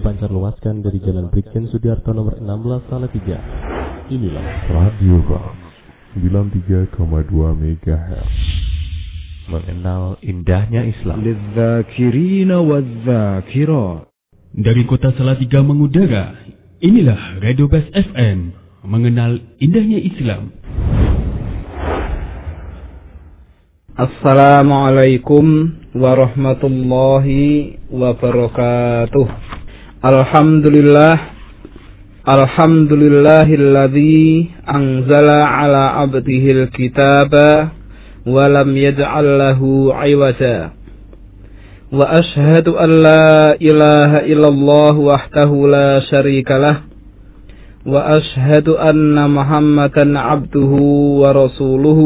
[0.00, 3.36] dipancar luaskan dari Jalan Brigjen Sudiarto nomor 16 Salatiga.
[4.08, 5.52] Inilah Radio Bang
[6.16, 6.96] 93,2
[7.36, 8.32] MHz.
[9.52, 11.20] Mengenal indahnya Islam.
[14.56, 16.32] Dari kota Salatiga mengudara,
[16.80, 18.56] inilah Radio Best FM.
[18.88, 20.48] Mengenal indahnya Islam.
[24.00, 29.49] Assalamualaikum warahmatullahi wabarakatuh.
[30.00, 31.36] Alhamdulillah.
[32.24, 37.76] Alhamdulillahilladzi anzala ala abdihil kitaba
[38.26, 39.60] ولم يجعل له
[39.94, 40.70] عوجا
[41.92, 46.76] وأشهد أن لا إله إلا الله وحده لا شريك له
[47.86, 50.72] وأشهد أن محمدا عبده
[51.24, 52.00] ورسوله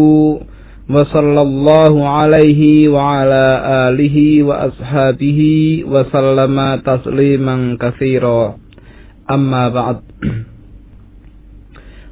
[0.89, 3.45] وصلى الله عليه وعلى
[3.89, 5.39] آله وأصحابه
[5.85, 8.41] وسلم تسليما كثيرا
[9.29, 9.97] أما بعد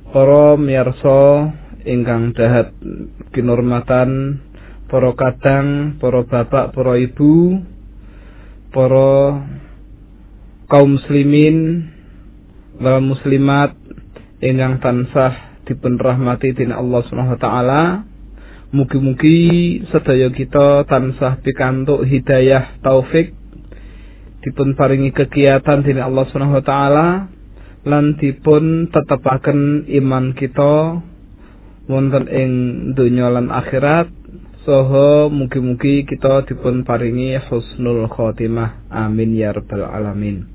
[0.08, 1.52] Para miyarsa
[1.84, 2.72] ingkang dahat
[3.36, 4.40] kinurmatan
[4.88, 7.60] para kadang, para bapak, para ibu,
[8.72, 9.44] para
[10.72, 11.92] kaum muslimin
[12.80, 13.76] wal muslimat
[14.40, 17.82] ingkang tansah dipun rahmati dening Allah Subhanahu wa taala.
[18.73, 23.37] Mugi-mugi sedaya kita tansah pikantuk hidayah taufik
[24.41, 27.09] dipun paringi kegiatan dening Allah Subhanahu wa taala
[27.85, 31.05] lan dipun tetepaken iman kita
[31.85, 32.53] wonten ing
[32.97, 34.09] donya lan akhirat.
[34.65, 40.52] Saha mugi-mugi kita dipun paringi husnul khotimah amin ya rabbal alamin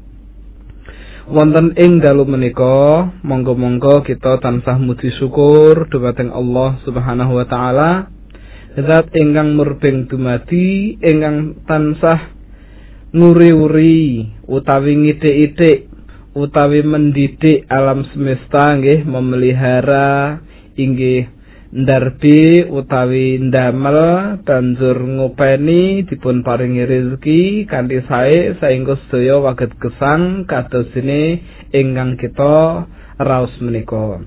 [1.27, 7.91] wonten ing dalu menika monggo-monggo kita tansah muji syukur dumateng Allah Subhanahu wa taala.
[8.77, 12.31] Zat ingkang murbeng dumadi ingkang tansah
[13.11, 15.89] nguri-uri utawi ngithik-ithik
[16.37, 20.39] utawi mendidik alam semesta nggih memelihara
[20.77, 21.36] inggih
[21.67, 23.99] ndarbi utawi ndamel
[24.47, 31.43] banjur ngopeni dipun paringi rezeki kanthi sae saengga sedaya waget gesang kados dene
[31.75, 32.87] ingkang kita
[33.19, 34.23] raos menika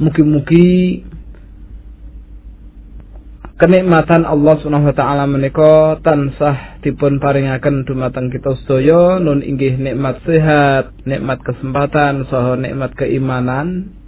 [0.00, 1.04] mugi-mugi
[3.60, 10.24] kenikmatan Allah Subhanahu wa taala menika tansah dipun paringaken dumateng kita sedaya nun inggih nikmat
[10.24, 13.99] sehat, nikmat kesempatan saha nikmat keimanan.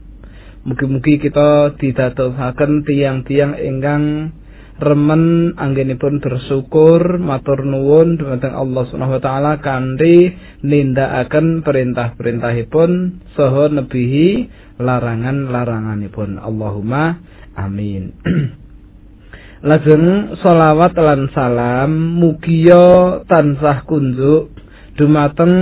[0.63, 4.31] Mugi-mugi kita didatosaken tiang-tiang ingkang
[4.79, 10.31] remen anggenipun bersyukur matur nuwun dumateng Allah Subhanahu wa taala kanthi
[10.63, 12.91] nindakaken perintah-perintahipun
[13.35, 14.47] saha nebihi
[14.79, 16.39] larangan-laranganipun.
[16.39, 17.19] Allahumma
[17.59, 18.15] amin.
[19.67, 21.91] Lajeng solawat lan salam
[22.23, 24.55] mugiya tansah kunjuk
[24.95, 25.55] dumateng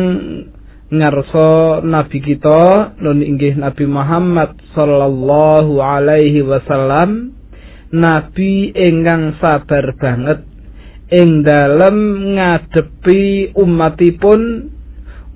[0.90, 7.34] ngarsa nabi kita nun inggih Nabi Muhammad sallallahu alaihi wasallam
[7.94, 10.42] nabi ingkang sabar banget
[11.10, 11.96] ing dalem
[12.34, 14.70] ngadepi umatipun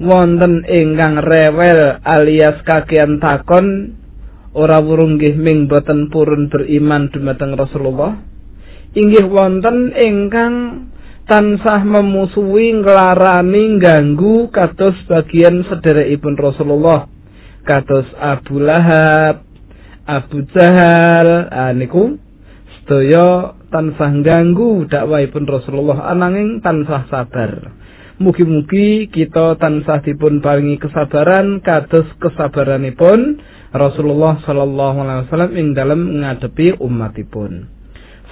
[0.02, 3.94] wonten ingkang rewel alias kakean takon
[4.54, 8.14] ora wurung nggih ming boten purun beriman dumateng Rasulullah.
[8.94, 10.54] Inggih wonten ingkang
[11.24, 17.08] tansah memusuhi nglarani ganggu kados bagian sederekipun Rasulullah
[17.64, 19.44] kados Abu Lahab
[20.04, 22.20] Abu Jahal ah, niku
[22.84, 27.72] sedaya tansah ganggu dakwahipun Rasulullah ananging tansah sabar
[28.14, 33.42] Mugi-mugi kita tansah dipun paringi kesabaran kados kesabaranipun
[33.74, 37.66] Rasulullah sallallahu alaihi wasallam ing dalem ngadepi umatipun.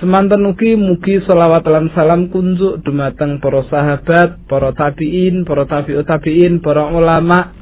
[0.02, 6.58] Semanten ugi mugi selawat lan salam kunjuk dumateng para sahabat, para tabiin, para tabiut tabiin,
[6.58, 7.54] para ulama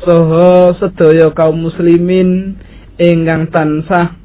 [0.00, 2.56] saha sedaya kaum muslimin
[2.96, 4.16] ingkang tansah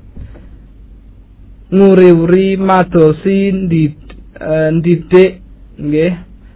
[1.75, 5.43] nguri-uri madosi ndidik
[5.75, 6.13] nggih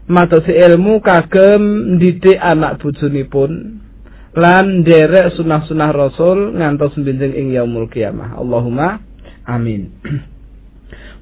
[0.08, 3.84] madosi ilmu kagem ndidik anak bojonipun
[4.32, 8.40] lan nderek sunah-sunah rasul ngantos benjing ing yaumul kiamah.
[8.40, 9.04] Allahumma
[9.44, 9.92] amin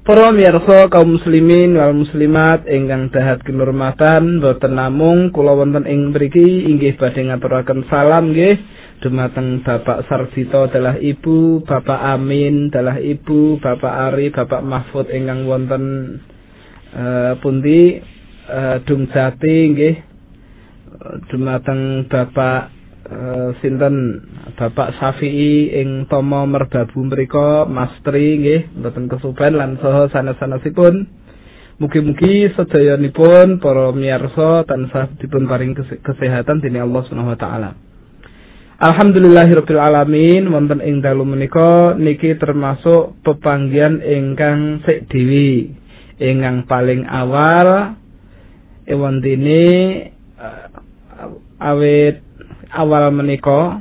[0.04, 6.68] Para miyarsa kaum muslimin wal muslimat ingkang dahat kinurmatan boten namung kula wonten ing mriki
[6.68, 8.52] inggih badhe ngaturaken salam nggih.
[9.00, 15.84] Dumateng Bapak Sarjito adalah Ibu, Bapak Amin adalah Ibu, Bapak Ari, Bapak Mahfud ingkang wonten
[16.92, 17.96] uh, pundi
[18.44, 19.94] uh, Dumjati nggih.
[21.32, 22.83] Dumateng Bapak
[23.14, 24.26] uh, sinten
[24.58, 31.22] Bapak Syafi'i ing Tomo Merbabu mriku Mas Tri nggih mboten kesuben lan saha sanes-sanesipun
[31.74, 35.74] Mugi-mugi sedayanipun para miyarsa tansah dipun paring
[36.06, 37.70] kesehatan dening Allah Subhanahu wa taala.
[38.78, 45.74] Alhamdulillahirabbil alamin wonten ing dalu menika niki termasuk pepanggian ingkang sik dewi
[46.22, 47.98] ingkang paling awal
[48.86, 49.66] ewan dene
[50.38, 50.70] uh,
[51.58, 52.22] awet
[52.74, 53.80] awal menika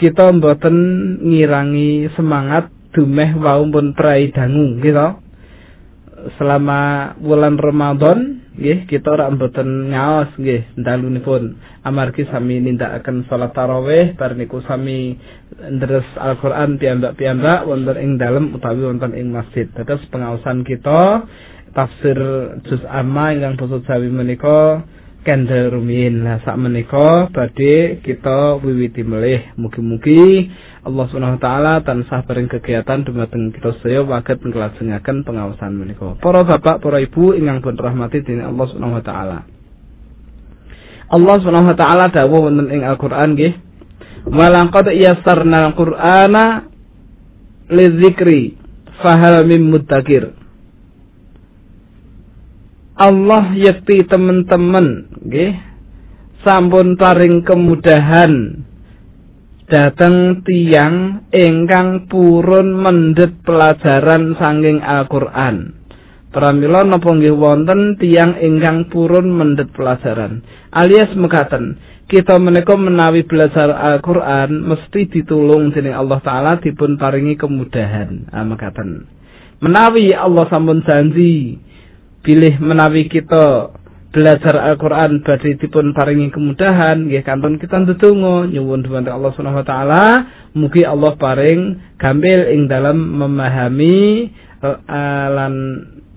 [0.00, 0.76] kita mboten
[1.22, 5.08] ngirangi semangat dumeh wau pun prai dangu gitu
[6.38, 11.56] selama bulan Ramadan nggih kita ora mboten ngaos nggih dalunipun
[11.88, 15.16] amargi sami nindakaken salat tarawih bar niku sami
[15.56, 19.66] ndres Al-Qur'an piyambak-piyambak wonten ing dalem utawi wonten ing masjid.
[19.72, 21.24] Dados pengaosan kita
[21.72, 22.18] tafsir
[22.68, 24.84] juz amma ingkang basa Jawi menika
[25.22, 26.22] kendel rumiyin.
[26.22, 30.50] Lah sak menika badhe kita wiwiti melih mugi-mugi
[30.82, 36.18] Allah Subhanahu wa taala tansah paring kegiatan dumateng kita sedaya waget nglajengaken pengawasan menika.
[36.18, 39.38] Para bapak, para ibu ingkang pun rahmati dening Allah Subhanahu wa taala.
[41.06, 43.54] Allah Subhanahu wa taala dawuh wonten ing Al-Qur'an nggih.
[44.26, 46.66] Walaqad yassarna al-Qur'ana
[47.70, 48.58] lidzikri
[48.98, 50.34] fahal mim muddakir.
[52.98, 55.52] Allah yakti teman-teman nggih
[56.42, 58.62] sampun paring kemudahan
[59.72, 65.80] dateng tiang ingkang purun mendhet pelajaran sanging Al-Qur'an.
[66.28, 70.44] Pramila napa nggih wonten tiang ingkang purun mendhet pelajaran.
[70.72, 78.28] Alias mekaten, kita menika menawi belajar Al-Qur'an mesti ditulung dening Allah taala dipun paringi kemudahan.
[78.28, 79.08] Ah mekaten.
[79.64, 81.56] Menawi Allah sampun janji
[82.20, 83.72] pilih menawi kita
[84.12, 89.66] belajar Al-Qur'an badhe dipun paringi kemudahan nggih kanton kita ndedonga nyuwun dhumateng Allah Subhanahu wa
[89.66, 90.04] taala
[90.52, 91.60] mugi Allah paring
[91.96, 94.28] gampil ing dalam memahami
[94.60, 95.54] uh, lan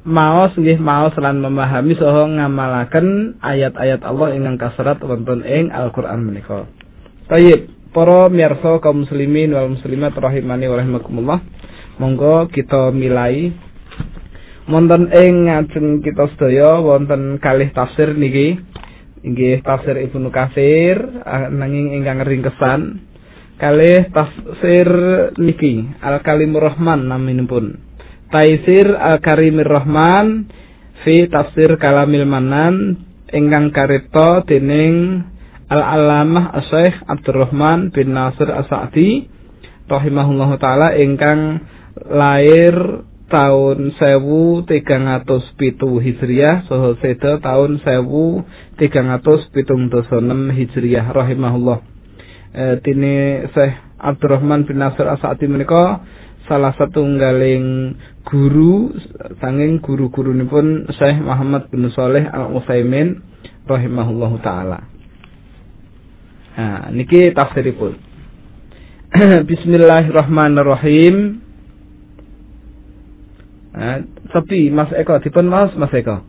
[0.03, 6.69] maos nggih maos lan memahami saha ngamalaken ayat-ayat Allah ingkang kaserat wonten ing Al-Qur'an menika.
[7.25, 11.39] Tayyib, para miyarsa kaum muslimin wal muslimat rahimani wa rahimakumullah.
[11.97, 13.55] Monggo kita milai
[14.65, 18.57] wonten ing ngajeng kita sedaya wonten kalih tafsir niki.
[19.25, 21.01] Inggih tafsir Ibnu Katsir
[21.49, 23.01] nanging ingkang ringkesan.
[23.57, 24.87] Kalih tafsir
[25.41, 27.81] niki Al Kalimur Rahman naminipun.
[28.29, 30.49] Taisir Al Karimir Rahman
[31.05, 33.01] fi tafsir Kalamil Manan
[33.33, 35.25] ingkang karipta dening
[35.65, 39.25] Al Alamah Asy-Syaikh Abdurrahman bin Nasir As-Sa'di
[39.89, 41.61] rahimahullahu taala ingkang
[42.05, 48.45] lahir tahun sewu tigang atus pitu hijriyah soho seda tahun sewu
[48.77, 51.81] tigang atus pitung dosa enam hijriyah rahimahullah.
[52.55, 56.05] E, tini Syekh Abdurrahman bin Nasir Asadi menika
[56.45, 57.97] salah satu nggaling
[58.29, 58.93] guru
[59.41, 63.25] sanging guru-guru pun Syekh Muhammad bin Saleh Al Utsaimin
[63.65, 64.79] rahimahullah taala.
[66.55, 67.97] Nah niki tafsiripun.
[69.49, 71.44] Bismillahirrahmanirrahim
[74.31, 76.23] sepi Mas Eko dipun maos Mas Eko.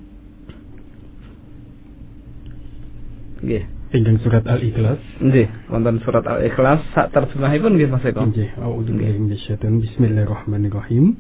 [3.47, 3.65] Nggih.
[3.95, 4.99] Ingkang surat Al-Ikhlas.
[5.23, 8.27] Nggih, wonten surat Al-Ikhlas sak terjemahipun nggih Mas Eko.
[8.27, 11.15] Nggih, a'udzubillahi minasyaitonir Bismillahirrahmanirrahim.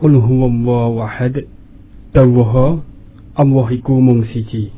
[0.00, 1.44] Qul huwallahu ahad.
[2.16, 2.80] Dawaha
[3.36, 4.72] Allah iku mung siji.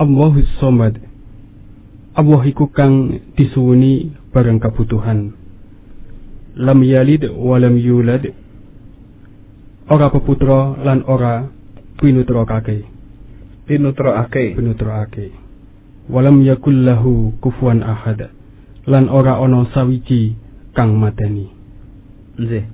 [0.00, 0.96] Allahus samad.
[2.16, 5.41] Allah iku kang disuwuni barang kebutuhan
[6.56, 8.32] lam yalid walam yulad.
[9.90, 11.48] Ora peputra lan ora
[12.00, 12.84] pinutrakake
[13.68, 15.30] pinutrakake pinutrakake
[16.08, 18.28] walam yakul lahu kufuwan ahad.
[18.86, 20.34] Lan ora ana sawiji
[20.74, 21.48] kang mateni.
[22.38, 22.64] Nggih.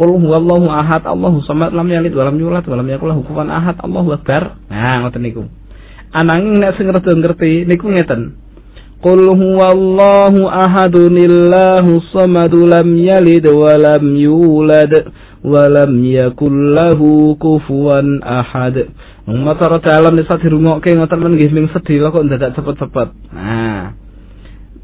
[0.00, 4.16] Qul huwallahu ahad Allahu samad lam yalid walam yulad walam yakul lahu kufuwan ahad Allahu
[4.16, 4.56] akbar.
[4.72, 5.44] Nah ngoten niku.
[6.16, 8.32] Ananging nek sing rada ngerti niku ngeten.
[9.00, 14.92] قل هو الله أحد الله الصمد لم يلد ولم يولد
[15.44, 17.00] ولم يكن له
[17.40, 18.00] كفوا
[18.40, 18.76] أحد
[19.30, 23.08] Macara dalam nisa dirungokke ngoten men nggih sedih lah kok tidak cepat-cepat.
[23.30, 23.94] Nah.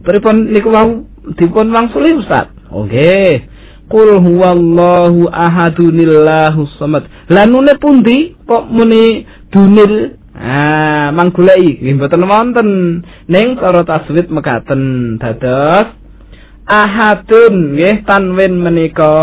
[0.07, 1.03] Pripun niku wau
[1.35, 2.55] dipun wangsuli Ustaz?
[2.71, 3.43] Oke.
[3.91, 7.11] Qul huwallahu ahadunillahu samad.
[7.27, 12.69] Lanune pundi kok muni dunil Ah, manggulai nggih mboten wonten.
[13.33, 15.97] Ning cara taswid mekaten dados
[16.69, 19.17] ahadun nggih tanwin menika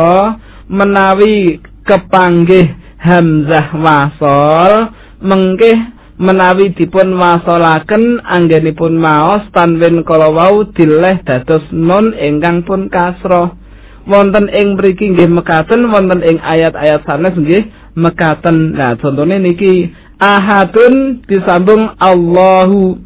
[0.71, 4.73] menawi kepanggih hamzah wasol
[5.19, 5.75] mengkih
[6.17, 13.59] menawi dipun wasolaken anggenipun maos tanwin kala wau dileh dados nun ingkang pun kasroh
[14.07, 18.73] wonten ing mriki nggih mekaten wonten ing ayat-ayat sanes nggih mekaten.
[18.73, 19.93] Nah, contohnya niki
[20.23, 23.03] ahadun disambung Allahu.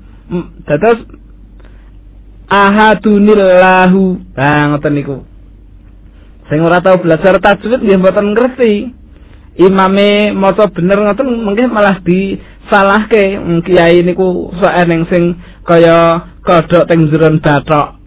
[0.70, 1.00] Dados
[2.46, 4.04] ahadunillahu.
[4.38, 5.18] Nah, ngoten niku.
[6.48, 8.74] Sing ora tau belajar tajwid nggih mboten ngerti.
[9.58, 13.42] Imame maca bener ngoten mungkin malah disalahke.
[13.66, 15.24] Kiai niku sok eneng sing
[15.66, 17.98] kaya kodhok teng jeron bathok.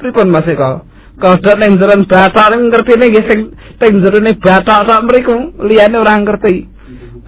[0.00, 0.90] Pripun Mas Eko?
[1.20, 3.40] kodhok ning jeron bathok ning ngertine nggih sing
[3.76, 5.36] teng jerone bathok tok mriku
[5.68, 6.79] liyane ora ngerti.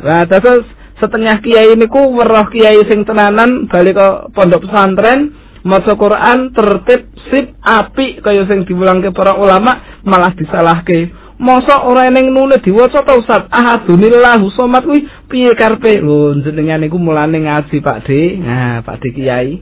[0.03, 0.67] Lah terus
[0.99, 7.55] setengah kiai niku weruh kiai sing tenanan balik ke pondok pesantren maca Quran tertib sip
[7.63, 11.23] apik kaya sing diwulangke para ulama malah disalahke.
[11.43, 13.51] Masa ora ning nune diwaca ta Ustaz?
[13.51, 15.99] Ahadunillahu somat kuwi piye karepe?
[15.99, 18.39] Lho jenengan niku mulane ngaji Pak De.
[18.39, 19.59] Nah, Pak De Kiai.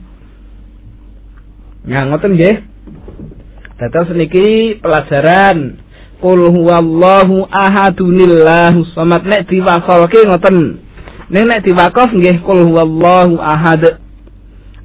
[1.89, 2.55] Nah, ngoten nggih.
[3.81, 5.80] Dados niki pelajaran
[6.21, 10.77] Qul huwallahu ahadunillahu samad nek diwasolke ngoten.
[11.33, 13.97] Nek nek diwakaf nggih qul huwallahu ahad.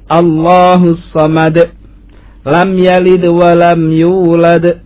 [0.09, 1.77] Allahu samad.
[2.41, 4.81] Lam yalid wa lam yulad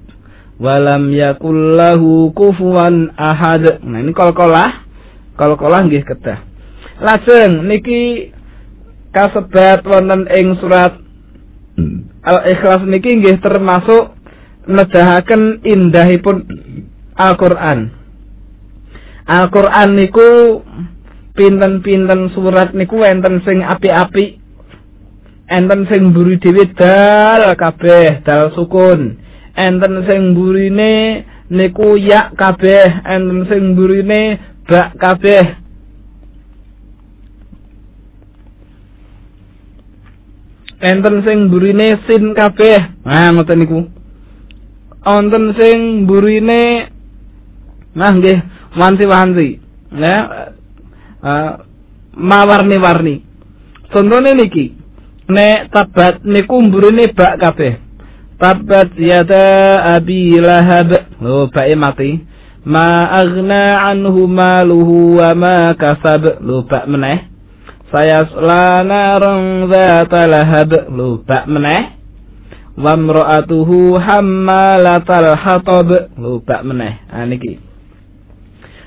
[0.59, 3.79] wa lam yakul lahu kufuwan ahad.
[3.87, 4.83] Nah ini kol-kolah.
[5.39, 6.43] Kol-kolah nggih kedah.
[6.99, 8.29] Lajeng niki
[9.15, 10.99] kasebat wonten ing surat
[12.21, 14.20] Al-Ikhlas niki nggih termasuk
[14.67, 16.45] nedahaken indahipun
[17.17, 17.89] Al-Qur'an.
[19.25, 20.61] Al-Qur'an niku
[21.37, 24.41] pinten-pinten surat niku enten sing api-api.
[25.51, 29.19] Enten sing mburi dhewe dal kabeh dal sukun.
[29.51, 35.61] Enten sing mburine niku ya kabeh, enten sing mburine bak kabeh.
[40.81, 43.05] enten sing burine sin kabeh.
[43.05, 43.79] Nah, ngoten niku.
[45.01, 46.91] Wonten sing burine
[47.91, 48.37] nah nggih
[48.77, 49.49] wanti-wanti.
[49.91, 50.17] Ya.
[51.21, 51.51] Uh,
[52.15, 53.25] mawarni-warni.
[53.91, 54.77] Contone niki.
[55.31, 57.81] Nek tabat niku burine bak kabeh.
[58.39, 59.45] Tabat yada
[59.97, 60.89] abi lahab.
[61.21, 62.09] Lho, bake mati.
[62.65, 66.41] Ma aghna anhu maluhu wa ma kasab.
[66.41, 67.31] Lho, bak meneh.
[67.91, 68.23] saya
[68.87, 72.00] naran dzata lahab lupa meneh
[72.77, 75.89] wa imra'atuhu hammalatal hatab.
[76.15, 77.03] Lupa meneh.
[77.11, 77.59] Ha niki.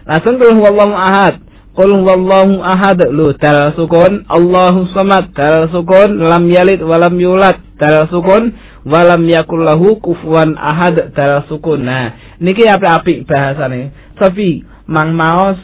[0.04, 1.40] Langsung kul huwallahu ahad.
[1.76, 2.98] Kul huwallahu ahad.
[3.12, 4.28] Lu dal sukun.
[4.28, 5.32] Allahu samad.
[5.32, 6.20] Dal sukun.
[6.20, 7.60] Lam yalid wa lam yulad.
[7.80, 8.52] Dal sukun.
[8.84, 9.64] Wa lam yakul
[10.00, 11.12] kufuwan ahad.
[11.16, 11.84] Dal sukun.
[11.84, 13.92] Nah niki apik-apik bahasane.
[14.20, 15.56] Tapi mang maos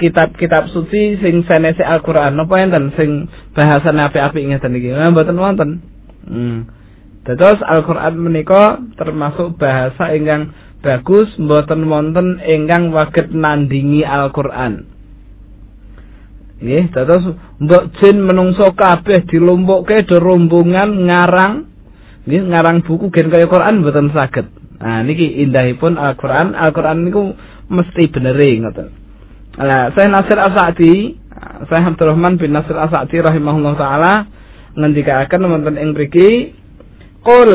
[0.00, 2.34] kitab-kitab suci sing sanese Al-Qur'an.
[2.34, 4.88] Napa enten sing bahasane apik-apik ngeten iki.
[4.88, 5.70] Mboten wonten.
[6.26, 6.81] Hmm.
[7.22, 10.50] Dados Al-Qur'an menika termasuk bahasa ingkang
[10.82, 14.90] bagus mboten wonten ingkang waget nandingi Al-Qur'an.
[16.62, 17.22] Nggih, dados
[17.58, 21.54] mbok jin menungso kabeh dilumpukke do rombongan ngarang
[22.22, 24.46] nggih ngarang buku gen kaya Quran mboten saged.
[24.82, 26.58] Nah niki indahipun Al-Qur'an.
[26.58, 27.34] Al-Qur'an niku
[27.70, 28.88] mesti benere ngoten.
[29.52, 31.12] Lah, saya Nasir As-Sa'di,
[31.68, 34.14] saya Abdurrahman bin Nasir As-Sa'di rahimahullah taala
[34.74, 36.56] ngendikaaken wonten ing mriki
[37.22, 37.52] qul.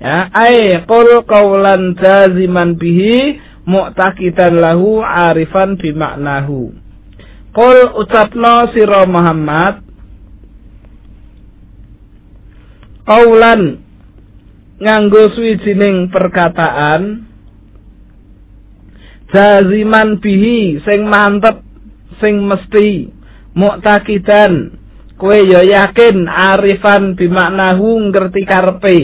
[0.00, 3.36] Ya ai qul qaulan jaziman bihi
[3.68, 6.72] mu'taqidan lahu arifan bi maknahu
[7.52, 9.84] qul ucapno sira Muhammad.
[13.04, 13.82] Qaulan
[14.80, 17.28] nganggo suwijining perkataan.
[19.30, 21.62] Jaziman bihi sing mantep
[22.18, 23.12] sing mesti
[23.54, 24.79] mu'taqidan
[25.20, 28.98] kowe ya yakin arifan bimaknahu ngerti karepe.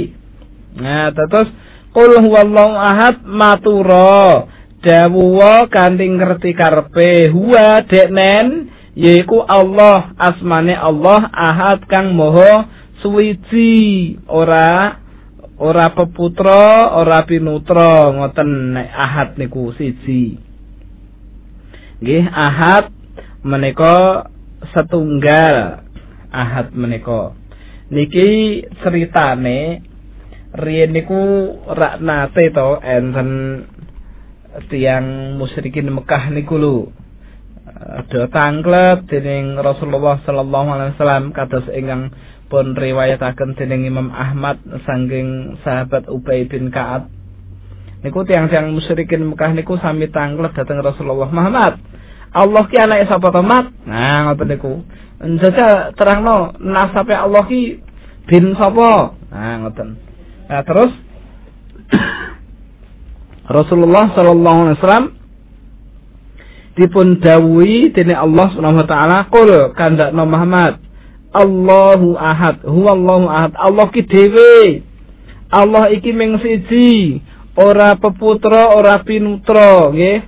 [0.80, 1.52] Nah terus
[1.92, 4.48] qul huwallahu ahad matura.
[4.80, 7.28] Dawuwa kanthi ngerti karepe.
[7.28, 12.64] Huwa deknen yaiku Allah asmane Allah ahad kang moho
[13.04, 14.16] suwiji.
[14.32, 14.96] Ora
[15.60, 18.08] ora peputra ora pinutra.
[18.16, 20.40] Ngoten nek ahad niku siji.
[22.00, 22.88] Nggih ahad
[23.44, 24.28] menika
[24.74, 25.85] setunggal
[26.36, 27.32] ahad menika.
[27.88, 29.80] Niki ceritane
[30.52, 31.16] riyen niku
[31.68, 33.30] rak nate to enten
[34.68, 36.76] tiang musyrikin Mekah niku lho
[37.76, 42.08] ada tanglet dening Rasulullah sallallahu alaihi wasallam kados ingkang
[42.48, 47.10] pun riwayataken dening Imam Ahmad saking sahabat Ubay bin Ka'ab.
[48.00, 51.95] Niku tiang-tiang musyrikin Mekah niku sami tanglet dateng Rasulullah Muhammad
[52.36, 54.72] Allah ki anake sapa to Mat nah ngoten niku
[55.24, 57.80] njajal terangno nasabe Allah ki
[58.28, 59.96] bin sapa nah ngoten
[60.52, 60.92] nah terus
[63.56, 65.06] Rasulullah sallallahu alaihi wasallam
[66.76, 70.86] dipun dawuhi dening Allah Subhanahu wa taala qul kandakno Muhammad
[71.36, 73.52] Allahu ahad, huwallahu ahad.
[73.60, 74.80] Allah ki dhewe.
[75.52, 77.20] Allah iki mung siji,
[77.54, 80.24] ora peputra, ora pinutra, nggih.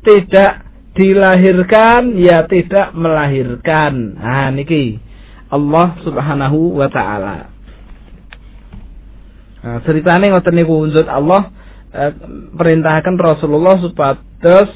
[0.00, 0.52] Tidak
[0.96, 4.16] dilahirkan, ya tidak melahirkan.
[4.16, 4.98] Nah niki
[5.52, 7.52] Allah Subhanahu wa taala.
[9.66, 11.50] Nah, ceritane ngoten niku unjut Allah
[11.90, 12.12] eh,
[12.54, 14.70] perintahkan Rasulullah supados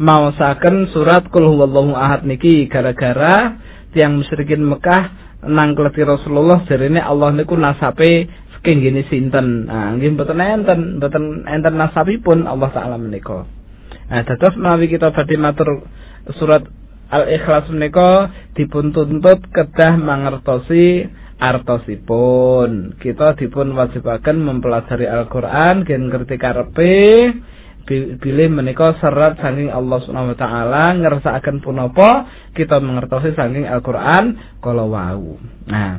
[0.00, 3.60] maosaken surat Qul huwallahu ahad niki gara-gara
[3.92, 8.28] tiang musyrikin Mekah nangkleti Rasulullah jarene Allah niku nasape
[8.60, 9.68] saking gini sinten.
[9.68, 13.59] Nah, nggih mboten enten, mboten enten nasabipun Allah taala menika.
[14.10, 15.86] Nah, dados menawi kita badhe matur
[16.34, 16.66] surat
[17.10, 22.94] Al-Ikhlas menika dipun tuntut kedah mangertosi artosipun.
[23.02, 27.34] Kita dipun wajibaken mempelajari Al-Qur'an gen ngerti karepe
[27.90, 34.86] bilih menika serat saking Allah Subhanahu wa taala ngersakaken punapa kita mengertosi saking Al-Qur'an kala
[34.86, 35.42] wau.
[35.66, 35.98] Nah,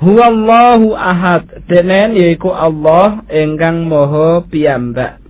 [0.00, 5.20] huwallahu ahad denen yaiku Allah ingkang maha piyambak.
[5.20, 5.28] Uh,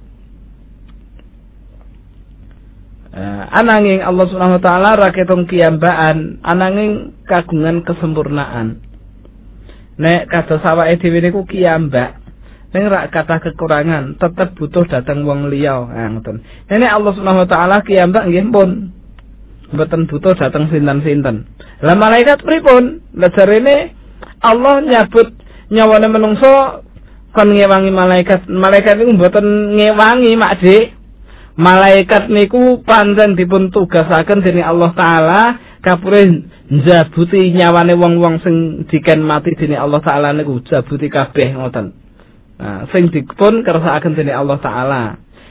[3.51, 8.83] ananging Allah Subhanahu wa taala raketong kiyambaan, ananging kagungan kesempurnaan.
[10.01, 12.20] Nek kados awake dhewe niku kiyambak,
[12.70, 15.90] Ning rak kata kekurangan, tetap butuh datang wong liya.
[15.90, 16.38] Nah, ngoten.
[16.70, 18.94] Ini Allah Subhanahu wa taala kiambak nggih pun.
[19.75, 21.51] Mboten butuh datang sinten-sinten.
[21.83, 23.03] Lah malaikat pripun?
[23.18, 23.94] Lah jarene
[24.42, 25.35] Allah nyabut
[25.70, 26.87] nyawane menungso
[27.35, 28.46] kon ngewangi malaikat.
[28.46, 30.62] Malaikat niku mboten ngewangi, Mak.
[31.61, 35.42] Malaikat niku pancen dipun tugasaken dening Allah taala
[35.85, 36.25] kapure
[36.73, 41.92] njabuti nyawane wong-wong sing diken mati dening Allah taala niku jabuti kabeh ngoten.
[42.57, 45.03] Nah, sing dipun kersakaken dening Allah taala.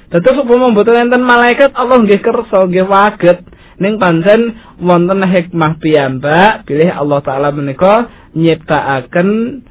[0.09, 3.45] Dados upama mboten enten malaikat Allah nggih kersa nggih waget
[3.77, 9.61] ning pancen wonten hikmah piyambak bilih Allah taala menika nyiptakaken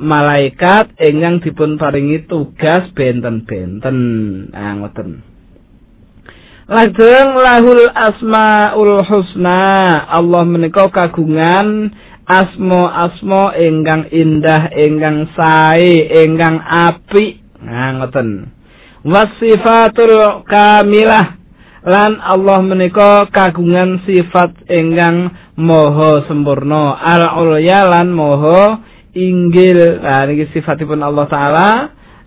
[0.00, 3.96] malaikat ingkang dipun paringi tugas benten-benten.
[4.56, 5.35] Nah, ngoten.
[6.66, 10.02] Lajeng lahul asmaul husna.
[10.10, 11.94] Allah menika kagungan
[12.26, 17.38] asma-asma ingkang indah, ingkang sae, ingkang apik.
[17.62, 18.50] Nah, ngoten.
[19.06, 21.38] Wasifatul kamilah
[21.86, 26.98] lan Allah menika kagungan sifat ingkang maha sempurna.
[26.98, 28.82] Al-ulya lan maha
[29.14, 30.02] inggil.
[30.02, 31.70] Nah, niki sifatipun Allah taala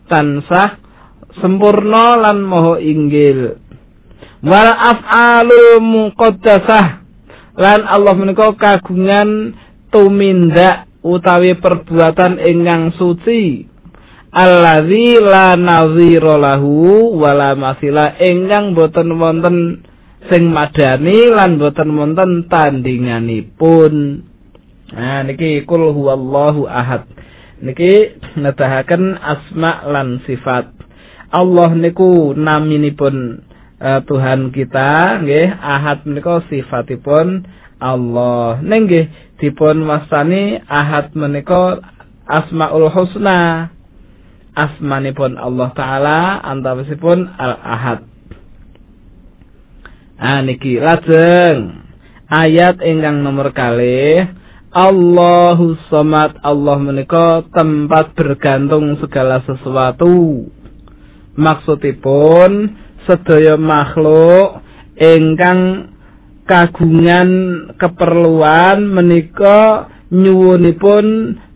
[0.08, 0.80] tansah
[1.44, 3.68] sempurna lan maha inggil.
[4.40, 6.88] Wal af'alul muqaddasah
[7.60, 9.52] lan Allah menika kagungan
[9.92, 13.68] tumindak utawi perbuatan ingkang suci
[14.32, 19.84] allazi la nazira lahu wala masila ingkang boten wonten
[20.32, 24.24] sing madani lan boten wonten tandinganipun.
[24.96, 27.12] Nah niki kul huwallahu ahad.
[27.60, 30.72] Niki nedahaken asma lan sifat.
[31.30, 33.49] Allah niku naminipun
[33.80, 37.48] uh, Tuhan kita nggih ahad menika sifatipun
[37.80, 38.60] Allah.
[38.60, 39.06] Ning nggih
[39.40, 41.80] dipun wastani ahad menika
[42.28, 43.72] asmaul husna.
[44.60, 48.00] Asmanipun Allah taala antawisipun al ahad.
[50.20, 51.80] Ah niki lajeng
[52.28, 54.20] ayat ingkang nomor kali
[54.70, 60.46] Allahu Samad Allah menika tempat bergantung segala sesuatu.
[61.34, 62.76] Maksudipun
[63.10, 64.62] sedaya makhluk
[65.02, 65.90] ingkang
[66.46, 67.30] kagungan
[67.82, 71.06] keperluan menika nyuwunipun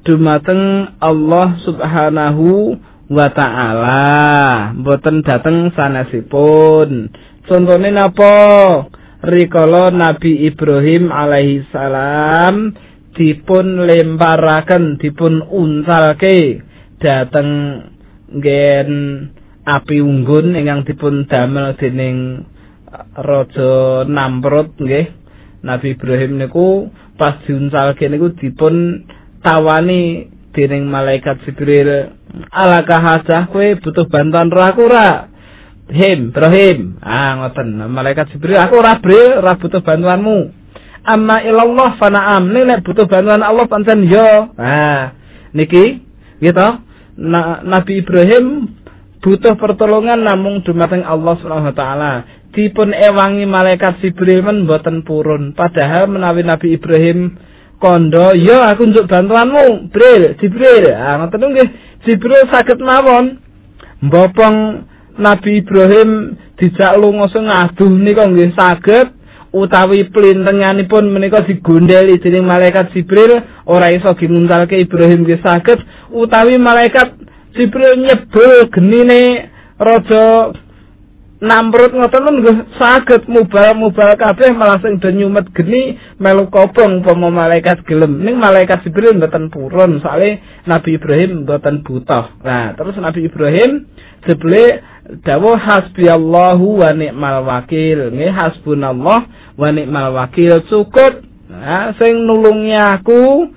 [0.02, 2.74] dumateng Allah Subhanahu
[3.14, 4.74] wa taala.
[4.74, 7.14] Mboten dateng sanesipun.
[7.46, 8.36] Contone napa?
[9.24, 12.76] Rikala Nabi Ibrahim alaihi salam
[13.16, 16.60] dipun lemparaken dipun uncalke
[17.00, 17.50] dateng
[18.36, 18.90] nggen
[19.64, 22.44] api unggun ingkang dipun damel dening
[23.16, 25.08] raja Namrud nggih
[25.64, 29.08] Nabi Ibrahim niku pas diuncalke niku dipun
[29.40, 32.12] tawani dening malaikat Jibril
[32.52, 35.34] alakah hajah kowe butuh bantuan roh aku ora
[35.92, 36.96] Him, Ibrahim.
[37.04, 37.76] Ah ngoten.
[37.92, 40.40] Malaikat Jibril, aku ora bre, ora butuh bantuanmu.
[41.04, 42.48] Amma ilallah fana'am.
[42.56, 44.56] Nek butuh bantuan Allah pancen yo.
[44.56, 45.12] Ah,
[45.52, 46.00] niki
[46.40, 46.68] gitu.
[47.20, 48.74] Na, Nabi Ibrahim
[49.24, 52.14] butuh pertolongan namung dumateng Allah Subhanahu wa taala.
[52.54, 55.56] Dipun ewangi malaikat Jibril men mboten purun.
[55.56, 57.34] Padahal menawi Nabi Ibrahim
[57.82, 60.86] kondo, yo aku njuk bantuanmu, Jibril, Jibril.
[60.94, 61.70] Ah ngoten nggih.
[62.04, 63.40] Jibril saged mawon
[64.04, 69.08] mbopong Nabi Ibrahim dijak lunga sing aduh nika nggih saged
[69.56, 73.32] utawi plintenganipun menika digondheli dening malaikat Jibril
[73.70, 75.80] ora iso gimuntalke Ibrahim nggih saged
[76.12, 80.54] utawi malaikat Jibril nyebul genine raja
[81.44, 87.84] Namrud ngoten nggih saged mubal-mubal kabeh malah sing do nyumet geni melu kobong umpama malaikat
[87.84, 88.24] gelem.
[88.24, 92.40] Ning malaikat Jibril mboten purun soalé Nabi Ibrahim mboten butuh.
[92.48, 93.92] Nah, terus Nabi Ibrahim
[94.24, 94.88] jebule
[95.20, 98.16] dawuh hasbiyallahu wa ni'mal wakil.
[98.16, 99.20] Nggih hasbunallah
[99.60, 100.64] wa ni'mal wakil.
[100.72, 103.52] Cukup nah, sing nulungi aku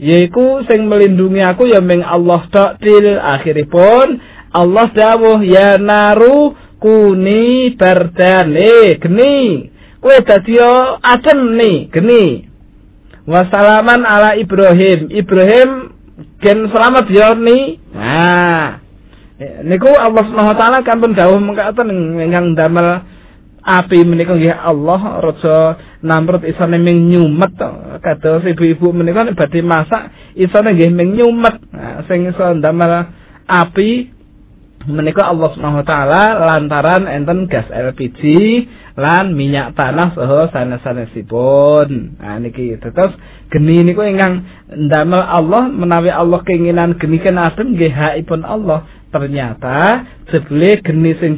[0.00, 4.16] yaiku sing melindungi aku ya ming Allah tok til akhiripun
[4.50, 9.68] Allah dawuh ya naru kuni bardan eh geni.
[10.00, 10.56] Kowe dadi
[11.04, 12.48] adem nih geni.
[13.28, 15.12] Wasalaman ala Ibrahim.
[15.12, 15.70] Ibrahim
[16.40, 17.78] gen selamat ya ni.
[17.92, 18.80] Nah
[19.40, 21.88] niku Allah Subhanahu wa taala kampun dawuh mengkaten
[22.20, 23.04] ingkang damel
[23.60, 25.58] api menika nggih Allah raja
[26.00, 27.54] Namrud isane ming nyumet
[28.00, 33.12] kados ibu-ibu menika nek badhe masak isane nggih ming nyumet nah, sing iso damel
[33.44, 34.20] api
[34.88, 38.20] menika Allah Subhanahu wa taala lantaran enten gas LPG
[38.96, 42.16] lan minyak tanah saha sanes-sanesipun.
[42.16, 43.12] Nah niki terus
[43.52, 50.06] geni niku ingkang ndamel Allah menawi Allah keinginan geni kan adem nggih hakipun Allah ternyata
[50.32, 51.36] jebule geni sing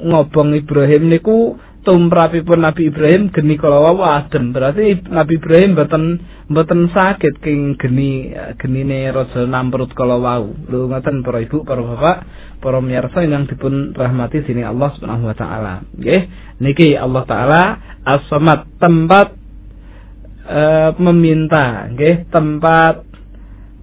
[0.00, 6.04] ngobong Ibrahim niku tumrapipun Nabi Ibrahim geni kala wau adem berarti Nabi Ibrahim mboten
[6.52, 12.16] mboten sakit king geni genine raja Namrud kala wau lho ngoten para ibu para bapak
[12.60, 16.20] para miyarsa yang dipun rahmati sini Allah Subhanahu wa taala nggih
[16.60, 17.62] niki Allah taala
[18.04, 19.32] as-samad tempat
[20.44, 20.60] e,
[21.00, 23.08] meminta nggih tempat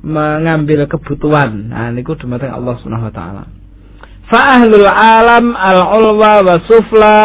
[0.07, 1.73] mengambil kebutuhan.
[1.73, 3.43] Nah niku dumateng Allah Subhanahu wa taala.
[4.27, 7.19] Fa ahlul alam al ulwa wa sufla.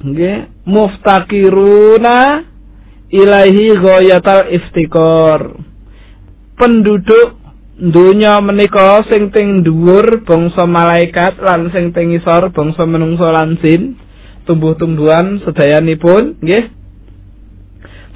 [0.00, 0.64] Nggih.
[0.64, 2.42] Muftakiruna
[3.12, 5.60] ilahi ghayatal iftikor.
[6.56, 7.36] Penduduk
[7.76, 14.00] dunya menika sing teng dhuwur bangsa malaikat lan sing teng isor bangsa menungso lan jin.
[14.48, 16.40] Tumbuh-tumbuhan sedayanipun.
[16.40, 16.72] Nggih.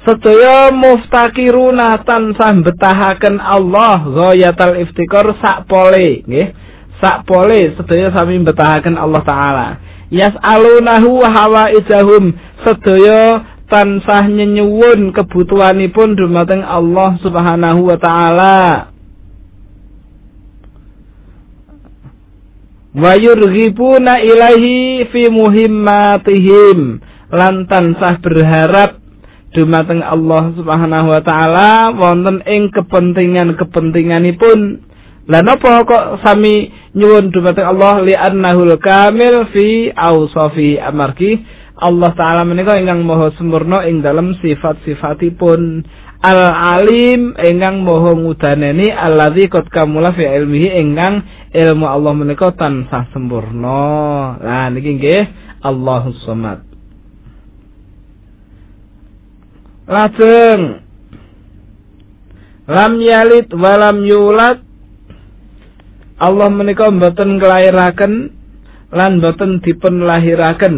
[0.01, 6.25] Sedaya muftakiruna tansah betahaken Allah ghayatal iftikar sak pole.
[6.25, 6.70] Nggih
[7.01, 9.67] sak pole sedaya sami betahaken Allah taala.
[10.13, 18.91] Yas'alunahu wa hawaijahum sedaya tansah nyenyuwun kebutuhanipun dumateng Allah Subhanahu wa taala.
[22.91, 26.99] Wa yurghibuna ilahi fi muhimmatihim.
[27.31, 28.99] Lan tansah berharap
[29.55, 34.90] dumateng Allah Subhanahu wa taala wonten ing kepentingan-kepentinganipun.
[35.29, 41.37] Lah napa kok sami nyuwun dumateng Allah li annahul kamil fi ausafi amargi
[41.81, 45.85] Allah taala menika ingkang maha sempurna ing dalam sifat-sifatipun
[46.21, 54.37] Al-alim ingkang maha ngudaneni allazi qad kamula fi ilmihi ingkang ilmu Allah menika tansah sempurna.
[54.37, 55.21] Lah niki nggih
[55.65, 56.61] Allahus Samad.
[59.89, 60.61] Lajeng
[62.69, 64.61] lam yalid walam yulad
[66.21, 68.13] Allah menika mboten kelairaken
[68.93, 70.75] lan mboten dipun lahiraken.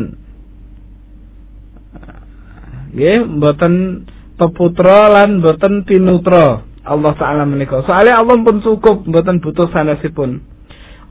[2.95, 3.73] Nggih, mboten
[4.39, 6.63] peputra lan mboten pinutra.
[6.83, 7.83] Allah taala menika.
[7.83, 10.43] Soalnya Allah pun cukup mboten butuh sanesipun.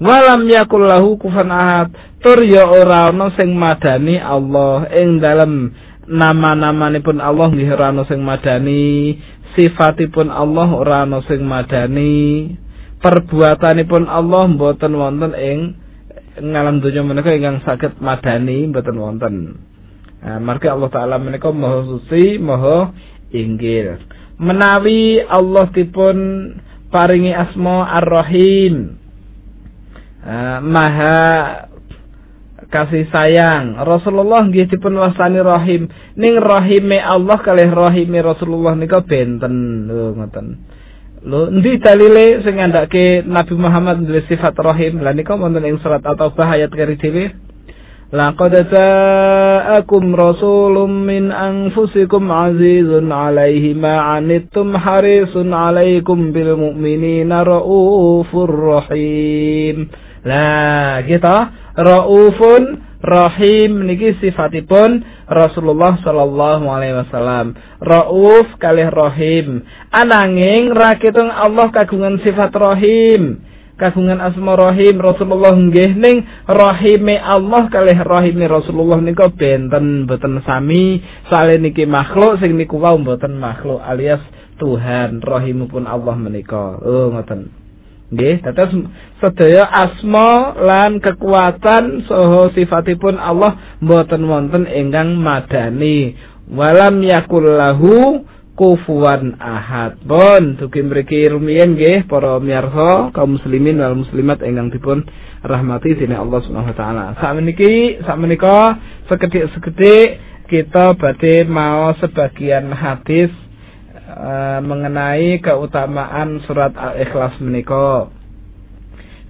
[0.00, 1.92] Walam yakul lahu kufan ahad.
[2.24, 5.74] Tur ya ora ana sing madani Allah ing dalem
[6.06, 9.18] nama-namanipun Allah nggih ora ana sing madani,
[9.54, 12.54] sifatipun Allah ora ana sing madani,
[13.02, 15.58] perbuatanipun Allah mboten wonten ing
[16.38, 19.34] ngalam donya menika ingkang saged madani mboten wonten.
[20.22, 22.94] Marga Allah taala menika maha suci, maha
[23.34, 23.98] inggil.
[24.38, 26.16] Menawi Allah dipun
[26.94, 29.02] paringi asma Ar-Rahim.
[30.22, 31.18] Uh, maha
[32.72, 33.76] kasih sayang.
[33.84, 35.92] Rasulullah nggih dipun wasani rahim.
[36.16, 40.46] Ning rahime Allah kalih rahime Rasulullah nika benten lho ngoten.
[41.22, 44.98] Lho endi dalile sing ngandhake Nabi Muhammad duwe sifat rahim?
[45.06, 47.30] Lah nika wonten ing surat At-Taubah ayat keri dhewe.
[48.10, 59.94] Laqad ja'akum rasulun min anfusikum azizun 'alaihi ma 'anittum harisun 'alaikum bil mu'minina raufur rahim.
[60.26, 61.36] Lah, kita
[61.78, 67.58] raufun rahim niki sifatipun Rasulullah sallallahu alaihi wasallam.
[67.82, 69.66] Rauf kalih rahim.
[69.90, 73.42] Ananging rakitung Allah kagungan sifat rahim.
[73.82, 81.02] kagungan asma rahim Rasulullah nggih ning rahime Allah kalih rahime Rasulullah nika benten boten sami
[81.26, 84.22] sale niki makhluk sing niku wau boten makhluk alias
[84.62, 87.61] Tuhan rahimipun Allah menika oh ngoten
[88.12, 88.70] nggih dados
[89.18, 96.12] sedaya asma lan kekuatan saha sifatipun Allah boten wonten ingkang madani
[96.52, 98.22] walam yakul lahu
[98.52, 99.96] kufuwan ahad.
[100.04, 105.02] Bon, dugi mriki rumiyin nggih para miyarsa kaum muslimin wal muslimat ingkang dipun
[105.40, 107.04] rahmati dening Allah Subhanahu wa taala.
[107.18, 108.76] Sakmeniki sakmenika
[109.08, 110.08] sekedhik-sekedhik
[110.52, 113.32] kita badhe mau sebagian hadis
[114.12, 118.12] uh, mengenai keutamaan surat Al-Ikhlas menika.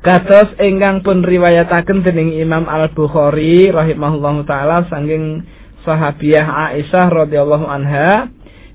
[0.03, 5.47] Kados ingkang pun riwayataken dening Imam Al-Bukhari rahimahullahu taala saking
[5.87, 8.27] sahabiah Aisyah radhiyallahu anha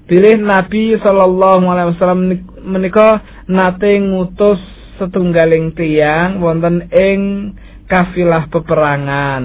[0.07, 2.23] Pilih Nabi sallallahu alaihi wasallam
[2.63, 4.55] menika nate ngutus
[4.95, 7.51] setunggaling tiang wonten ing
[7.91, 9.43] kafilah peperangan.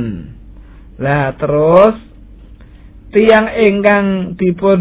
[1.02, 1.98] Lah terus
[3.10, 4.80] tiang ingkang dipun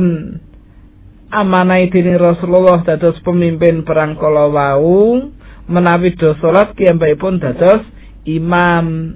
[1.32, 5.32] amanai dening Rasulullah dados pemimpin perang kala wau
[5.72, 6.76] menawi do salat
[7.16, 7.88] pun dados
[8.28, 9.16] imam.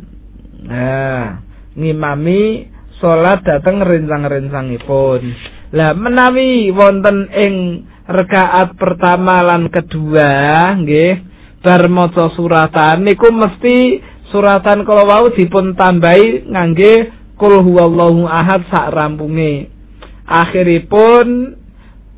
[0.65, 1.43] Nah,
[1.75, 5.21] ngimami salat dateng rencang-rencangipun.
[5.75, 7.55] Lah menawi wonten ing
[8.07, 11.13] rekaat pertama lan kedua nggih
[11.59, 13.99] bar maca suratan niku mesti
[14.31, 19.67] suratan kala wau dipun tambahi ngangge kul huwallahu ahad sak rampunge.
[20.25, 21.59] Akhiripun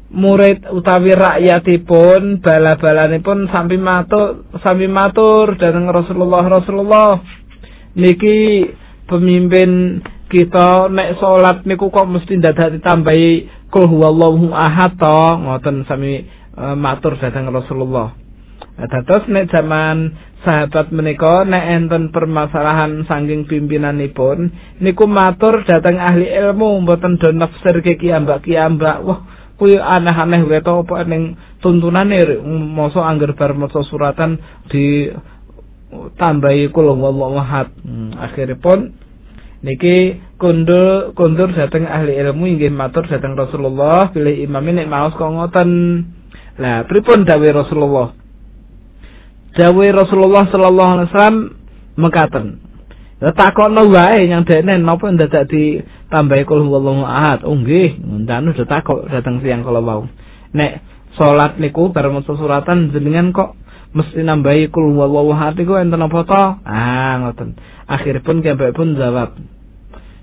[0.07, 7.19] murid utawi rakyatipun bala-balanipun sampai matur sampai matur dhateng Rasulullah Rasulullah
[7.97, 8.71] niki
[9.09, 16.23] pemimpin kita nek salat niku kok mesti dadak ditambahi kul huwallahu ahad to ngoten sami
[16.55, 18.11] uh, matur dhateng Rasulullah.
[18.77, 20.13] Dados nek zaman
[20.45, 27.79] sahabat menika nek enten permasalahan saking pimpinanipun niku matur dhateng ahli ilmu mboten do nafsir
[27.81, 29.01] ke kiambak kiambak.
[29.01, 29.19] Wah,
[29.57, 34.37] kuwi aneh-aneh wae to apa ning tuntunane mosok angger bar maca suratan
[34.69, 35.09] di
[36.17, 37.73] tambahi kul huwallahu ahad.
[37.81, 38.93] Hmm, akhiripun
[39.65, 45.25] niki kundur kundur dateng ahli ilmu inggih matur dateng Rasulullah pilih imam ini maos kok
[45.25, 45.69] ngoten.
[46.57, 48.07] Lah pripun dawuh Rasulullah?
[49.53, 51.37] Dawuh Rasulullah sallallahu alaihi wasallam
[51.97, 52.66] mekaten
[53.17, 57.41] Ya takono wae yang dene napa ndadak ditambahi kul huwallahu ahad.
[57.49, 60.05] Oh nggih, ndanu udah takok dateng siang kala wau.
[60.53, 60.85] Nek
[61.17, 63.57] salat niku bareng maca suratan jenengan kok
[63.97, 66.43] mesti nambahi kul huwallahu ahad iku enten apa to?
[66.61, 67.57] Ah ngoten.
[67.89, 68.45] Akhiripun
[68.77, 69.33] pun jawab.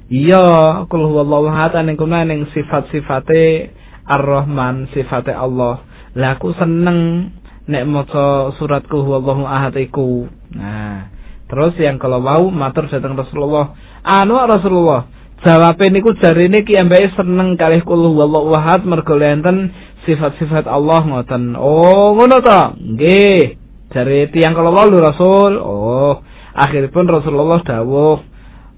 [0.06, 5.82] Iya, kul huwallahu ahad ning kuna ning sifat-sifate Ar-Rahman, sifate Allah.
[6.14, 7.32] Lah aku seneng
[7.66, 10.30] nek maca surat kul huwallahu ahad iku.
[10.54, 11.10] Nah,
[11.50, 15.08] terus yang kalau mau matur datang Rasulullah, anu Rasulullah,
[15.44, 19.76] Jawabe niku jarine ki ambeke seneng kalih kul huwallahu ahad mergo enten
[20.08, 21.52] sifat-sifat Allah ngoten.
[21.60, 22.60] Oh, ngono to.
[22.80, 23.60] Nggih.
[23.92, 25.60] Jare tiyang kala wolu Rasul.
[25.60, 26.24] Oh,
[26.56, 28.24] akhiripun Rasulullah dawuh.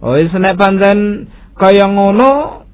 [0.02, 2.66] Oh, senek pancen kaya ngono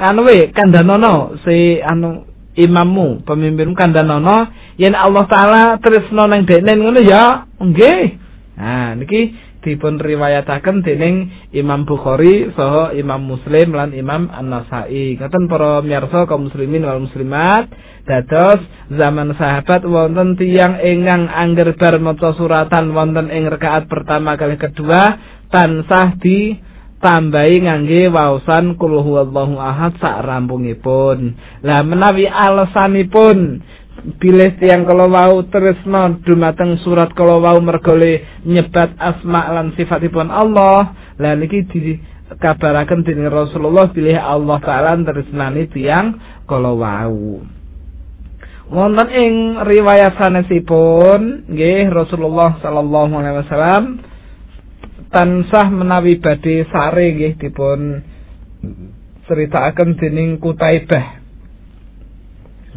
[0.00, 2.24] anu we kandhanono si anu
[2.56, 4.48] imammu, pemimpinmu kandhanono
[4.80, 7.44] yen Allah taala tresno nang dekne ngono ya.
[7.60, 8.24] Nggih.
[8.56, 15.20] Nah, niki dipun riwayataken dening Imam Bukhari saha Imam Muslim lan Imam An-Nasa'i.
[15.20, 17.68] Ngoten para miyarsa kaum muslimin wal muslimat,
[18.08, 24.56] dados zaman sahabat wonten tiyang ingkang angger bar maca suratan wonten ing rakaat pertama kali
[24.56, 25.20] kedua
[25.52, 26.56] tansah di
[26.96, 31.36] tambahi ngangge waosan kul huwallahu ahad sak rampungipun.
[31.60, 33.60] Lah menawi alasanipun
[34.22, 40.94] bilih tiang kalau wau tresno dumateng surat kalau wau mergole nyebat asma lan sifatipun Allah.
[41.18, 46.14] Lah niki dikabaraken dening Rasulullah bilih Allah taala tresnani tiang
[46.46, 47.42] kalau wau
[48.66, 53.84] wonten ing riwayat sanesipun nggih Rasulullah sallallahu alaihi wasallam
[55.14, 58.02] tansah menawi badhe sare nggih dipun
[59.30, 61.25] ceritakaken dening Kutaibah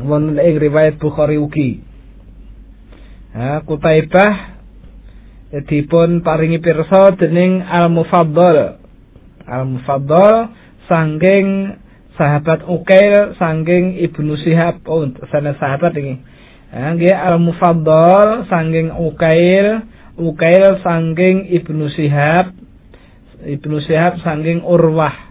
[0.03, 1.83] wonten ing riwayat Bukhari ugi.
[3.35, 4.57] Ha Kutaibah
[5.65, 8.79] dipun paringi pirsa dening Al-Mufaddal.
[9.49, 10.53] Al-Mufaddal
[10.85, 11.77] sangking
[12.17, 16.21] sahabat Ukail sangking Ibnu Sihab oh sana sahabat ini.
[16.69, 19.89] Ha nggih Al-Mufaddal sangking Ukail,
[20.21, 22.53] Ukail sangking Ibnu Sihab,
[23.41, 25.29] Ibnu Sihab sangking Urwah.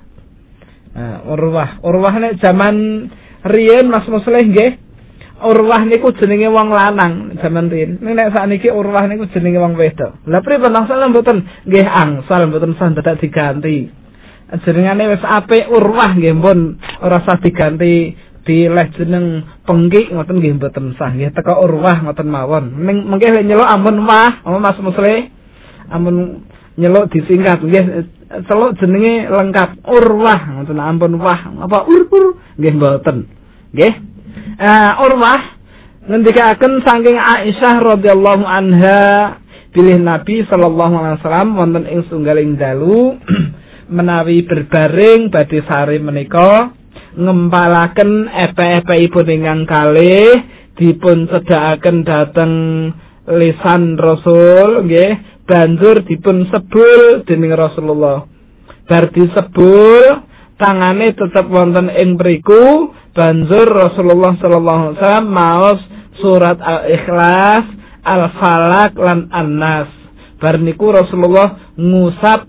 [0.99, 3.07] Nah, Urwah, Urwah nek zaman
[3.47, 4.73] riyen Mas Musleh nggih
[5.39, 8.03] Urwah niku jenenge wong lanang jaman riyen.
[8.03, 10.27] Nek sakniki Urwah niku jenenge wong wedok.
[10.27, 13.87] Lah pripun angsal mboten nggih angsal mboten sah dadak diganti.
[14.67, 20.59] Jenengane wis apik Urwah nggih pun ora sah diganti di leh jeneng pengki ngoten nggih
[20.59, 22.75] mboten sah nggih teko Urwah ngoten mawon.
[22.75, 25.31] Ning mengke nyeluk ampun wah Mas Musleh.
[25.87, 26.43] Ampun
[26.75, 28.18] nyeluk disingkat nggih
[28.49, 29.85] celuk jenenge lengkap.
[29.89, 31.41] Urwah ngoten ampun wah.
[31.65, 32.25] Apa ur ur
[32.61, 33.17] nggih mboten.
[33.73, 33.95] Nggih.
[34.59, 35.41] Uh, Urwah
[36.09, 39.01] ngendikaken saking Aisyah radhiyallahu anha
[39.77, 43.21] pilih Nabi sallallahu alaihi wasallam wonten ing sunggaling dalu
[43.97, 46.73] menawi berbaring badhe sare menika
[47.13, 50.33] ngempalaken epe-epeipun ingkang kalih
[50.79, 52.55] dipun sedakaken dhateng
[53.37, 58.25] lisan Rasul nggih banjur dipun sebul dening Rasulullah.
[58.89, 60.05] Bar disebul
[60.57, 65.81] tangane tetep wonten ing mriku banjur Rasulullah sallallahu alaihi wasallam maos
[66.19, 67.65] surat Al-Ikhlas,
[68.03, 69.91] Al-Falaq lan An-Nas.
[70.39, 72.47] Bar niku Rasulullah ngusap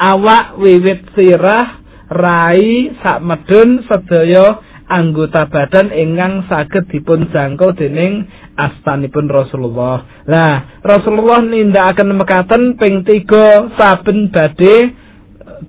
[0.00, 1.80] awak wiwit sirah
[2.10, 3.22] rai sak
[3.86, 8.26] sedaya anggota badan ingkang saged dipun jangkau dening
[8.58, 10.26] astanipun Rasulullah.
[10.26, 14.76] Lah, Rasulullah nindakaken mekaten ping 3 saben badhe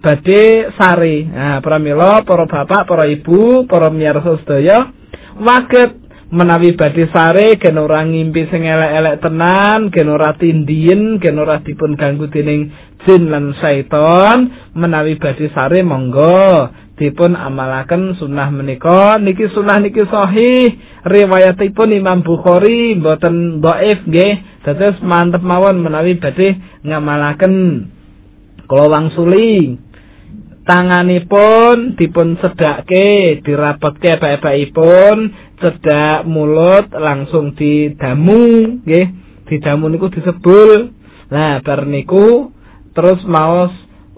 [0.02, 1.30] badhe sari.
[1.30, 4.90] Nah, pramila para bapak, para ibu, para miyarsa sedaya
[5.38, 11.60] waget menawi badhe sare gen ora ngimpi sing elek-elek tenan, gen ora tindien, gen ora
[11.60, 12.72] dipun ganggu dening
[13.04, 19.18] jin lan syaiton, menawi badhe sare monggo dipun amalaken sunnah menika.
[19.22, 20.76] Niki sunnah niki sahih.
[21.02, 24.64] Riwayatipun Imam Bukhari mboten dhaif nggih.
[24.66, 27.54] Dados mantep mawon menawi badhe ngamalaken
[28.70, 29.78] kula wangsuli.
[30.62, 35.18] Tanganipun dipun sedake dirapetke baik-baikipun
[35.58, 39.08] cedak mulut langsung didamu nggih.
[39.50, 40.94] Didamu niku disebul.
[41.32, 42.54] Lah bar niku
[42.92, 43.72] terus maos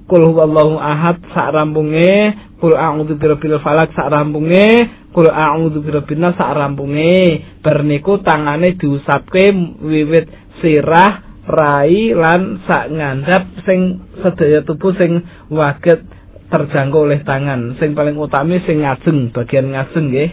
[0.10, 4.88] kul huwallahu ahad sak rampunge kul a'udzu birabbil falak sak rampunge.
[5.12, 7.44] Kul a'udzu birabbin nas sak rampunge.
[7.60, 9.52] Bar niku tangane diusapke
[9.84, 10.32] wiwit
[10.64, 16.08] sirah rai lan sak ngandhap sing sedaya tubuh sing waget
[16.48, 17.76] terjangkau oleh tangan.
[17.84, 20.32] Sing paling utami sing ngajeng bagian ngajeng nggih.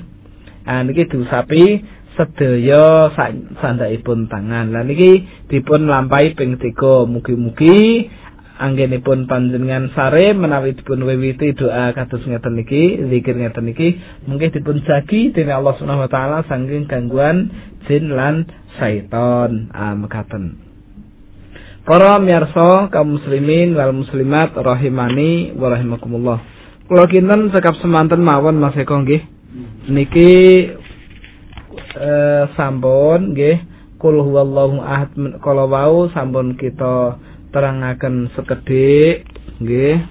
[0.70, 1.82] Ah niki diusapi
[2.14, 3.10] sedaya
[3.58, 4.70] sandakipun tangan.
[4.70, 8.06] Lan niki dipun lampahi ping 3 mugi-mugi
[8.60, 13.96] anggenipun panjenengan sare menawi dipun wiwiti doa kados ngeten niki zikir ngeten niki
[14.28, 17.48] mungkin dipun jagi dening Allah Subhanahu wa taala saking gangguan
[17.88, 18.44] jin lan
[18.76, 20.70] syaiton ah mekaten
[21.80, 26.38] Para miyarsa kaum muslimin wal muslimat rahimani wa rahimakumullah.
[26.84, 29.24] Kula kinten sekap semanten mawon Mas Eko nggih.
[29.88, 30.36] Niki
[31.96, 33.64] eh sampun nggih
[33.96, 37.16] kul huwallahu ahad kala wau sampun kita
[37.50, 39.26] terangaken sekedhik
[39.60, 40.02] nggih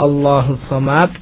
[0.00, 1.12] Allahus Samad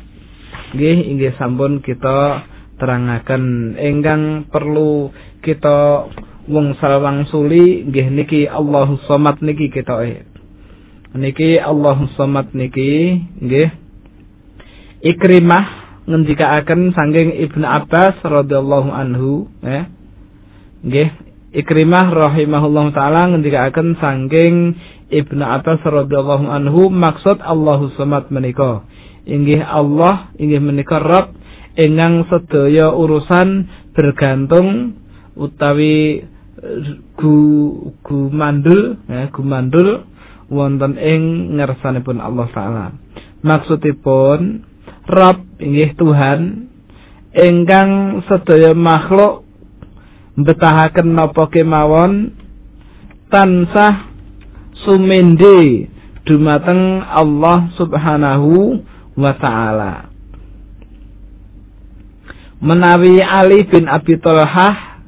[0.74, 2.46] nggih inggih sampun kita
[2.78, 3.76] terangaken.
[3.76, 5.10] Ingkang perlu
[5.42, 6.10] kita
[6.46, 10.26] wong sawang suli nggih niki Allahus Samad niki ketoke
[11.14, 13.70] niki Allahus Samad niki nggih.
[15.00, 15.66] Ikrimah
[16.04, 19.88] ngendikaaken saking Ibnu Abbas radhiyallahu anhu eh.
[20.84, 21.08] Nggih
[21.50, 24.78] Ikrimah rahimahullah taala ngendikaaken saking
[25.10, 28.86] Ibnu Abbas radhiyallahu anhu maksud Allahus Samad menika
[29.26, 31.34] inggih Allah inggih menika Rabb
[31.74, 34.94] ingkang sedaya urusan bergantung
[35.34, 36.22] utawi
[37.18, 37.36] gu
[38.06, 40.06] gumandul ya gumandul
[40.50, 42.86] wonten ing ngersanipun Allah taala.
[43.40, 44.66] Maksudipun
[45.10, 46.70] Rabb inggih Tuhan
[47.34, 49.46] ingkang sedaya makhluk
[50.34, 52.34] betahaken napa kemawon
[53.30, 54.09] tansah
[54.86, 55.88] sumende
[56.24, 58.80] dumateng Allah Subhanahu
[59.16, 60.08] wa taala.
[62.60, 65.00] Menawi Ali bin Abi Thalhah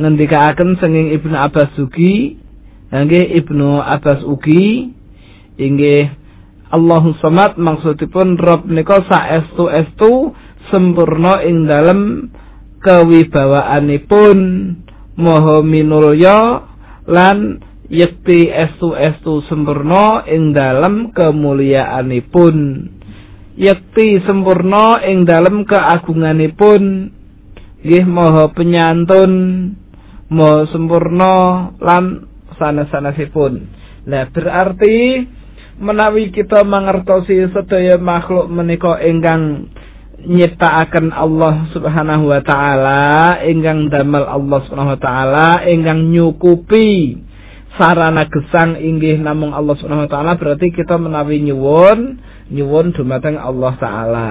[0.00, 2.40] ngendikaaken senging Ibnu Abbas ugi,
[2.88, 4.94] nggih Ibnu Abbas ugi
[5.58, 6.10] inggih
[6.74, 10.34] Allahu Samad maksudipun Rob nika saestu-estu
[10.74, 12.30] sempurna ing dalem
[12.82, 14.38] kewibawaanipun
[15.14, 16.66] Maha minulya
[17.06, 22.56] lan yekti estu-estu sempurna ing dalem kemuliaanipun.
[23.54, 26.82] Yakti sempurna ing dalem keagunganipun.
[27.84, 29.32] Nggih maha penyantun.
[30.32, 31.32] Maha sempurna
[31.78, 32.26] lan
[32.56, 33.52] sanes-sanesipun.
[34.08, 35.26] Nah berarti
[35.80, 39.70] menawi kita mangertosi sedaya makhluk menika ingkang
[40.24, 47.18] nyiptakaken Allah Subhanahu wa taala ingkang damel Allah Subhanahu wa taala ingkang nyukupi
[47.74, 53.72] sarana gesang inggih namung Allah Subhanahu wa taala berarti kita menawi nyuwun nyuwun dumateng Allah
[53.82, 54.30] taala.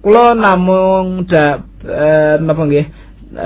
[0.00, 2.86] Kula namung da eh, napa nggih?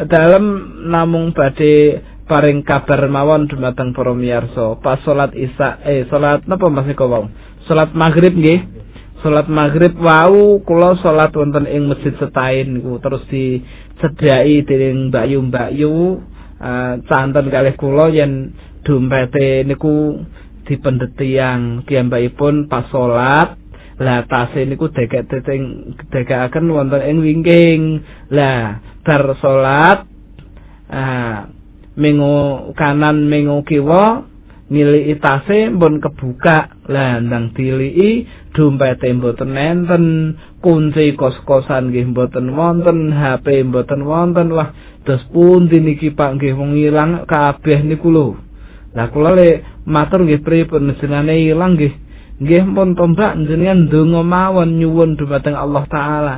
[0.08, 0.44] Dalem
[0.88, 4.78] namung badhe paring kabar mawon dumateng para miyarsa.
[4.80, 7.28] Pas salat Isya eh salat napa Mas wau?
[7.64, 8.60] Salat maghrib nggih.
[9.24, 13.00] Salat maghrib wau kula salat wonten ing Masjid Setain niku.
[13.00, 15.94] Terus disediai dening Mbak Yu Mbak Yu.
[16.54, 18.54] Uh, canten kalih kula yen
[18.84, 20.22] dompete niku
[20.68, 23.64] dipendet tiyang piyambakipun pas salat
[23.94, 28.02] Lah tase niku dekek teteng dekekaken wonten ing wingking.
[28.34, 30.10] Lah bar salat
[30.90, 31.46] ah
[31.94, 34.26] mengo kanan mengo kiwa
[34.66, 36.74] niliki tase pun kebuka.
[36.90, 40.04] Lah ndang diliki dompete mboten nenten,
[40.58, 44.50] kunci kos-kosan nggih mboten wonten, HP mboten wonten.
[44.58, 44.74] Wah,
[45.06, 48.43] dos pundi niki Pak nggih wong ilang kabeh niku lho.
[48.94, 50.94] Lah kula le matur nggih pripun?
[51.02, 51.92] Jenenge ilang nggih
[52.34, 56.36] nggih pun tombak jenengan ndonga mawon nyuwun dumateng Allah taala.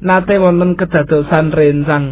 [0.00, 2.04] Nate wonten kedadosan rencang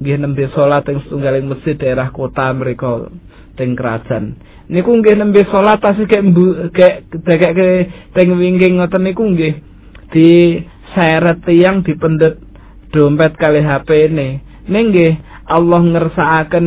[0.00, 3.12] nggih nembe salat ing setunggaling masjid daerah kota mriku
[3.56, 4.40] teng kerajaan.
[4.72, 6.24] Niku nggih nembe salat tasih kek
[6.72, 7.68] kek dekek ke
[8.16, 9.54] teng wingking ngoten niku nggih
[10.12, 10.60] di
[10.96, 12.40] seret tiyang dipendet
[12.92, 14.28] dompet kali HP ini
[14.68, 15.12] nggih
[15.50, 16.66] Allah ngersakaken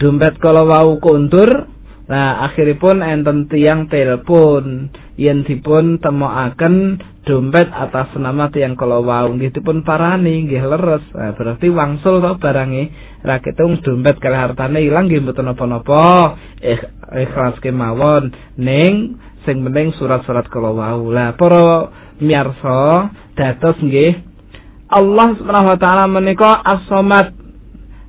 [0.00, 1.74] dompet kalau wau kontur
[2.04, 9.56] Nah, akhiripun enten tiang telepon yen dipun temokaken dompet atas nama tiang kalau wau nggih
[9.56, 11.00] dipun parani nggih leres.
[11.16, 12.92] Nah, berarti wangsul to barange
[13.24, 16.36] ra ketung dompet kali hartane ilang nggih mboten napa-napa.
[16.60, 16.76] Eh,
[17.24, 19.16] ikhlas kemawon ning
[19.48, 21.08] sing penting surat-surat kalau wau.
[21.08, 21.88] Lah para
[22.20, 24.12] miyarsa dados nggih
[24.92, 27.43] Allah Subhanahu wa taala menika as-samad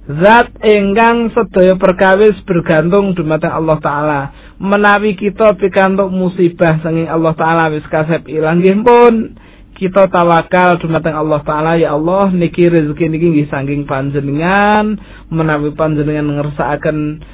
[0.06, 4.22] Zat enggang sedaya perkawis bergantung dumateng Allah taala.
[4.62, 8.62] Menawi kita pikantuk musibah sanging Allah taala wis kasep ilang.
[8.62, 9.34] Nggih pun
[9.74, 11.82] kita tawakal dumateng Allah taala.
[11.82, 14.93] Ya Allah niki rezeki niki nggih saking panjenengan.
[15.34, 17.26] Menawi panjenengan ngersakaken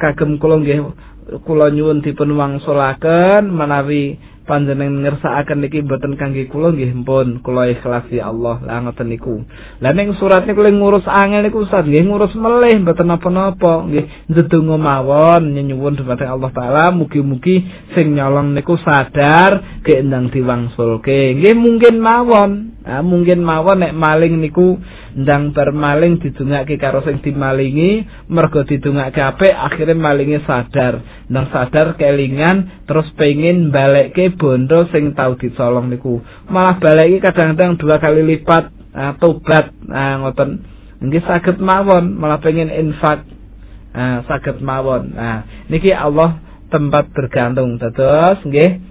[0.00, 0.80] kagem kula nggih
[1.44, 3.52] kula nyuwun dipun wangsulaken.
[3.52, 4.16] Menawi
[4.48, 8.64] panjenengan ngersakaken niki mboten kangge kula nggih pun kula ikhlas ya Allah.
[8.64, 9.44] Lah ngoten niku.
[9.84, 14.32] Lah ning surat niku ngurus angel niku Ustaz nggih ngurus melih mboten napa-napa nggih.
[14.32, 16.84] Ndedonga mawon nyuwun dumateng Allah taala.
[16.96, 17.60] Mugi-mugi
[17.92, 21.36] sing nyolong niku sadar keendang diwangsulke.
[21.36, 24.80] Nggih mungkin mawon nah, mungkin mawon nek maling niku
[25.12, 31.04] ndang bar maling didungake karo sing dimalingi mergo didungake apik akhire malinge sadar.
[31.28, 36.24] Ndang sadar kelingan terus pengin balekke bondo sing tau dicolong niku.
[36.48, 40.64] Malah baleki kadang-kadang dua kali lipat nah, tobat nah ngoten.
[41.04, 43.28] Nggih saged mawon malah pengen infak.
[43.92, 45.12] Nah saged mawon.
[45.12, 46.40] Nah niki Allah
[46.72, 47.76] tempat bergantung.
[47.76, 48.87] Terus nggih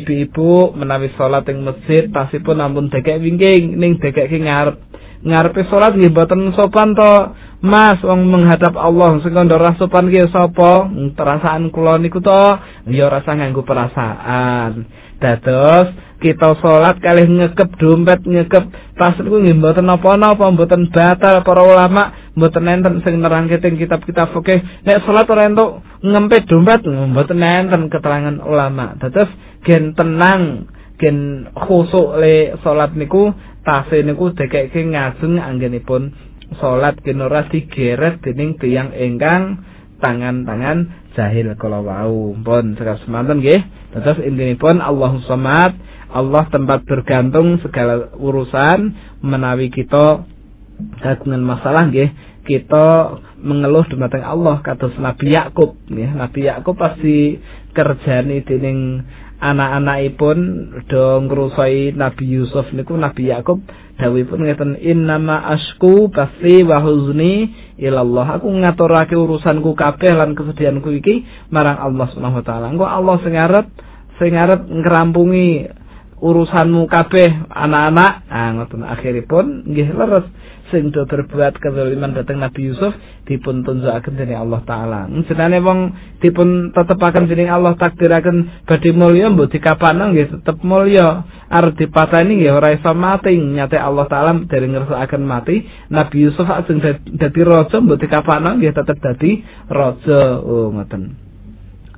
[0.00, 4.80] ibu-ibu menawi salat ing masjid tasipun ampun dekek wingking ning dekek ngarep.
[5.20, 7.12] Ngarepe salat nggih boten sopan to?
[7.60, 10.88] Mas wong menghadap Allah sing kandha sopan ki sapa?
[11.12, 12.42] Perasaan kula niku to?
[12.88, 14.88] Ya rasa nganggo perasaan
[15.20, 15.88] dados
[16.20, 18.64] kita salat kalih ngekep dompet ngekep
[19.00, 24.32] tas niku nggih mboten napa-napa mboten batal para ulama mboten enten sing nerangke teng kitab-kitab
[24.36, 24.60] fikih.
[24.84, 29.00] Nek salat ora entuk ngempet dompet mboten enten keterangan ulama.
[29.00, 29.32] Dados
[29.64, 30.68] gen tenang
[31.00, 33.32] gen khusuk le salat niku
[33.64, 36.12] tase niku dekeke ngajeng anggenipun
[36.60, 39.64] salat gen ora digeret dening tiyang ingkang
[40.04, 42.36] tangan-tangan jahil kala wau.
[42.36, 45.74] Pun sekas semanten nggih terus intinipun Allahu samad
[46.10, 50.26] Allah tempat bergantung segala urusan menawi kita
[50.98, 52.10] kagungan masalah nggih
[52.42, 52.86] kita
[53.38, 56.10] mengeluh dumateng Allah kados Nabi Yakub nggih.
[56.18, 57.38] Nabi Yakub pasti
[57.70, 59.06] kerjani dening
[59.40, 60.38] anak-anakipun
[60.90, 63.62] do ngrusoi Nabi Yusuf niku Nabi Yakub
[63.96, 67.48] dawuhipun ngeten innama asku basi wa huzni
[67.80, 72.68] ilallah aku ngaturake urusanku kabeh lan kesedihanku iki marang Allah Subhanahu wa taala.
[72.68, 73.66] Engko Allah sing arep
[74.20, 75.79] sing arep ngrampungi
[76.20, 80.26] urusanmu kabeh anak-anak ah ngoten akhiripun nggih leres
[80.70, 82.94] sing do berbuat kezaliman dhateng Nabi Yusuf
[83.26, 85.00] dipun tunjukaken dening Allah taala.
[85.26, 85.78] Jenenge wong
[86.22, 91.26] dipun tetepaken dening Allah takdiraken badhe mulya mbok dikapana nggih tetep mulya.
[91.50, 93.34] Arep dipateni nggih ora iso mati.
[93.34, 95.66] Nyate Allah taala dari ngersakaken mati.
[95.90, 96.78] Nabi Yusuf ajeng
[97.18, 100.38] dadi raja mbok dikapana nggih tetep dadi raja.
[100.40, 101.18] Oh ngoten.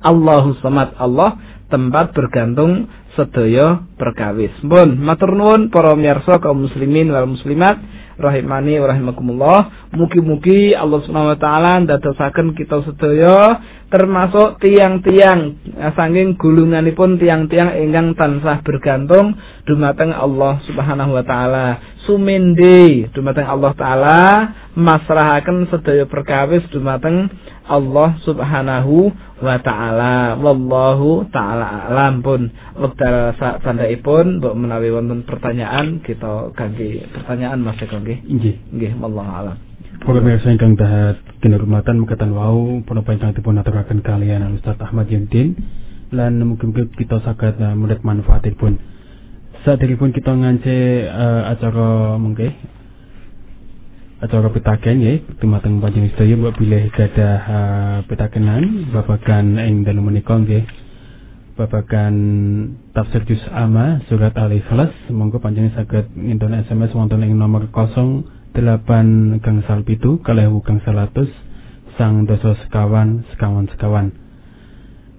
[0.03, 1.39] Allahu samad Allah
[1.71, 4.53] tempat bergantung sedaya perkawis.
[4.61, 7.77] Pun matur nuwun para miyarsa kaum muslimin wal muslimat
[8.17, 9.59] rahimani wa rahimakumullah.
[9.93, 15.57] Mugi-mugi Allah Subhanahu wa taala ndadosaken kita sedaya termasuk tiang-tiang
[15.93, 19.37] saking gulunganipun tiang-tiang ingkang tansah bergantung
[19.69, 21.67] dumateng Allah Subhanahu wa taala.
[22.03, 24.19] Sumende dumateng Allah taala
[24.75, 27.29] masrahaken sedaya perkawis dumateng
[27.63, 30.39] Allah Subhanahu wa taala.
[30.39, 32.47] Wallahu taala alam pun
[32.79, 38.23] wekdal tandhaipun mbok menawi wonten pertanyaan kita ganti pertanyaan Mas Eko nggih.
[38.23, 38.55] Nggih.
[38.71, 39.57] Nggih, wallahu alam.
[40.03, 45.55] Para pemirsa ingkang dahat kinurmatan mekaten wau punapa ingkang dipun aturaken kalian Ustaz Ahmad Yudin
[46.15, 48.79] lan mugi-mugi kita saged uh, murid manfaatipun.
[49.63, 50.77] Saderipun kita ngance
[51.07, 52.51] uh, acara mungkin
[54.23, 55.13] acara pitaken ya.
[55.43, 60.63] Dumateng panjenengan sedaya mbok bilih gadah uh, pitakenan babagan ing dalem menika nggih.
[61.59, 62.15] Babagan
[62.95, 64.95] tafsir juz ama surat al-ikhlas.
[65.11, 71.29] Monggo panjenengan saged nginten SMS wonten ing nomor 08 gangsal pitu kalih gangsal atus
[71.99, 74.07] sang dosa sekawan sekawan sekawan.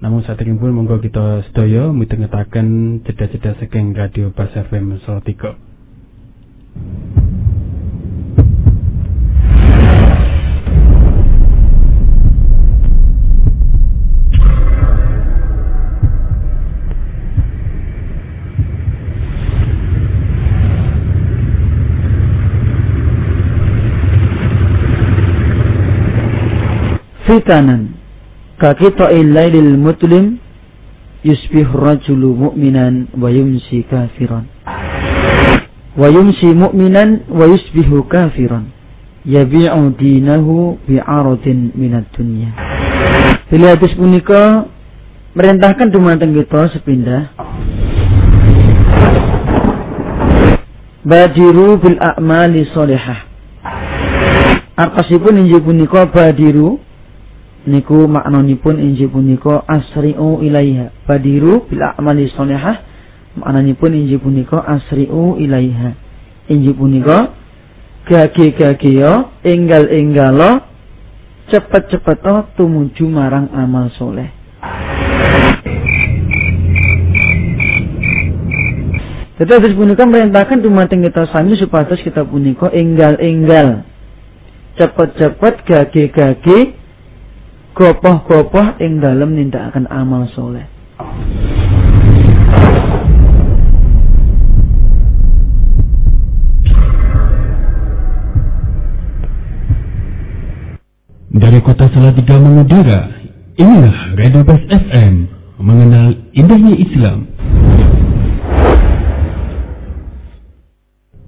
[0.03, 5.55] Namun saat ini pun monggo kita sedaya mitengetaken jeda-jeda saking radio Bas FM Salatiga.
[27.27, 27.97] Fitanan.
[28.61, 30.39] Kakita'il lailil mutlim
[31.27, 34.47] yusbih rajulu mu'minan wa yumsi kafiran.
[35.99, 38.71] Wa yumsi mu'minan wa yusbihu kafiran.
[39.25, 42.53] Yabi'u dinahu bi'aradin minat dunya.
[43.49, 44.69] Bila hadis punika
[45.33, 47.33] merintahkan dumateng kita sepindah.
[51.05, 53.29] Badiru bil a'mali solehah
[54.75, 56.81] Arkasipun injil punika badiru
[57.65, 62.85] niku maknanipun injil punika asri'u ilaiha badiru bil a'mali shalihah
[63.41, 65.97] maknanipun injil punika asri'u ilaiha
[66.53, 67.33] injil punika
[68.05, 70.61] gage-gageya enggal-enggalo
[71.49, 72.21] cepet-cepet
[72.57, 74.29] tumuju marang amal soleh.
[79.35, 83.83] Tetapi punika merintahkan dumateng kita sami supados kita punika enggal-enggal.
[84.79, 86.84] Cepet-cepet gage-gage
[87.75, 90.63] gopoh-gopoh ing dalem nindakaken amal soleh.
[101.35, 103.11] Dari kota Salatiga mengudara,
[103.59, 105.27] inilah Radio Bas FM
[105.59, 107.27] mengenal indahnya Islam.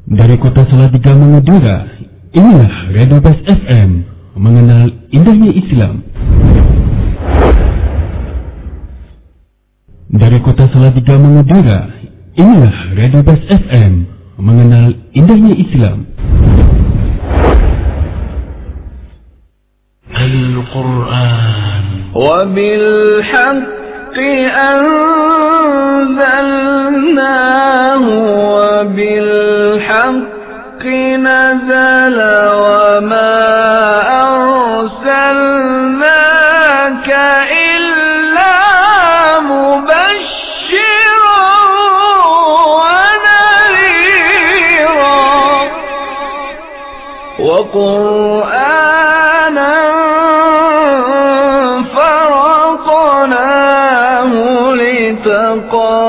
[0.07, 1.91] Dari kota Salatiga mengudara,
[2.31, 6.04] inilah Radio Bas FM mengenal indahnya Islam.
[10.12, 11.88] Dari kota Salatiga mengudara,
[12.36, 13.94] inilah Radio Bas FM,
[14.40, 16.12] mengenal indahnya Islam.
[20.72, 21.86] القرآن
[22.16, 23.68] وبالحق
[26.32, 28.06] أنزلناه
[28.56, 30.22] وبالحق
[31.28, 32.18] نزل
[32.64, 33.45] وما
[47.77, 49.73] قرآنا
[53.27, 54.33] فرقناه
[54.81, 56.06] لتقام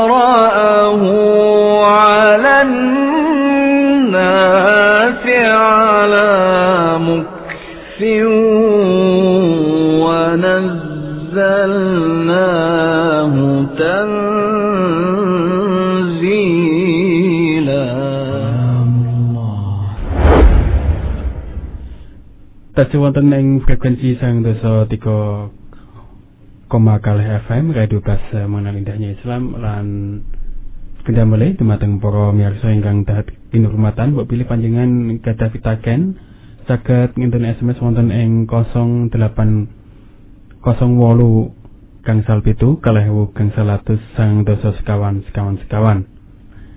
[23.17, 25.49] wonten ing frekuensi sang dasa tiga
[26.69, 29.85] koma kalih FM Radio Bas eh, mengenal indahnya Islam lan
[31.01, 34.13] kendha malih dumateng para miyarsa ingkang dahat kinurmatan.
[34.13, 36.13] Mbok pilih panjenengan gadah pitaken.
[36.69, 38.85] Saged ngenten SMS wonten ing 08
[40.61, 40.61] 08
[42.05, 46.05] gangsal pitu kalih ewu gangsal atus sang dasa sekawan sekawan sekawan.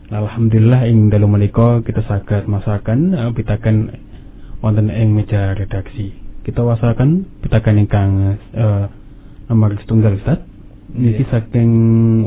[0.08, 3.92] Alhamdulillah ing dalu menika kita saged masakan uh, pitaken
[4.64, 6.29] wonten ing meja redaksi.
[6.50, 8.10] Kita wasaken pitaken ingkang
[8.58, 8.90] uh,
[9.46, 10.42] nomor setunggal Ustaz.
[10.90, 11.70] Niki saking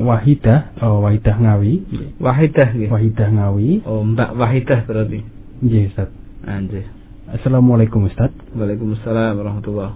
[0.08, 1.84] Wahidah, oh, Wahidah Ngawi.
[2.24, 2.88] Wahidah nggih.
[2.88, 3.84] Wahidah Ngawi.
[3.84, 5.28] Oh, Mbak Wahidah berarti.
[5.60, 6.08] Nggih, Ustaz.
[6.48, 6.88] Anjir.
[7.36, 8.32] Assalamualaikum Ustaz.
[8.56, 9.92] Waalaikumsalam warahmatullahi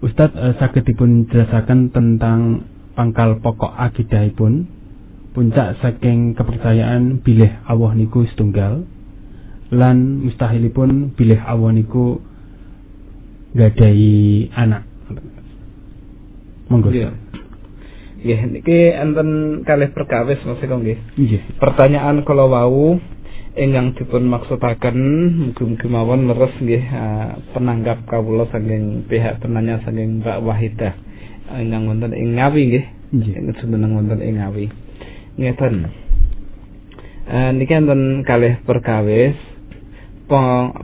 [0.00, 2.64] Ustaz uh, saged dipun jelasaken tentang
[2.96, 4.64] pangkal pokok akidahipun
[5.36, 8.88] puncak saking kepercayaan bilih Allah niku setunggal
[9.68, 12.24] lan mustahilipun bilih Allah niku
[13.56, 14.82] gadahi anak.
[16.68, 16.92] Monggo.
[16.92, 17.08] Nggih.
[18.18, 19.28] Nggih, niki enten
[19.62, 20.98] kalih perkawis Mas Eko nggih.
[21.16, 21.42] Nggih.
[21.56, 22.98] Pertanyaan kala wau
[23.58, 24.98] ingkang dipun maksudaken
[25.50, 30.94] mugi-mugi mawon leres nggih eh, penanggap kawula saking pihak penanya saking Mbak Wahidah
[31.56, 32.84] ingkang wonten ing Ngawi nggih.
[33.16, 33.32] Nggih.
[33.38, 34.66] Ing semeneng wonten ing Ngawi.
[35.40, 35.74] Ngeten.
[37.28, 39.36] Eh niki enten kalih perkawis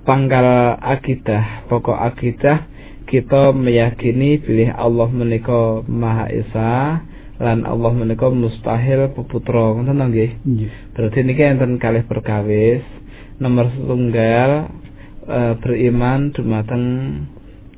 [0.04, 2.74] pangkal akidah, pokok akidah
[3.04, 7.04] kita meyakini bilih Allah menika Maha Esa
[7.36, 10.30] lan Allah menika mustahil peputra ngoten to nggih.
[10.96, 12.80] Berarti niki enten kalih perkawis.
[13.42, 14.50] Nomor setunggal
[15.28, 16.84] eh, beriman dumateng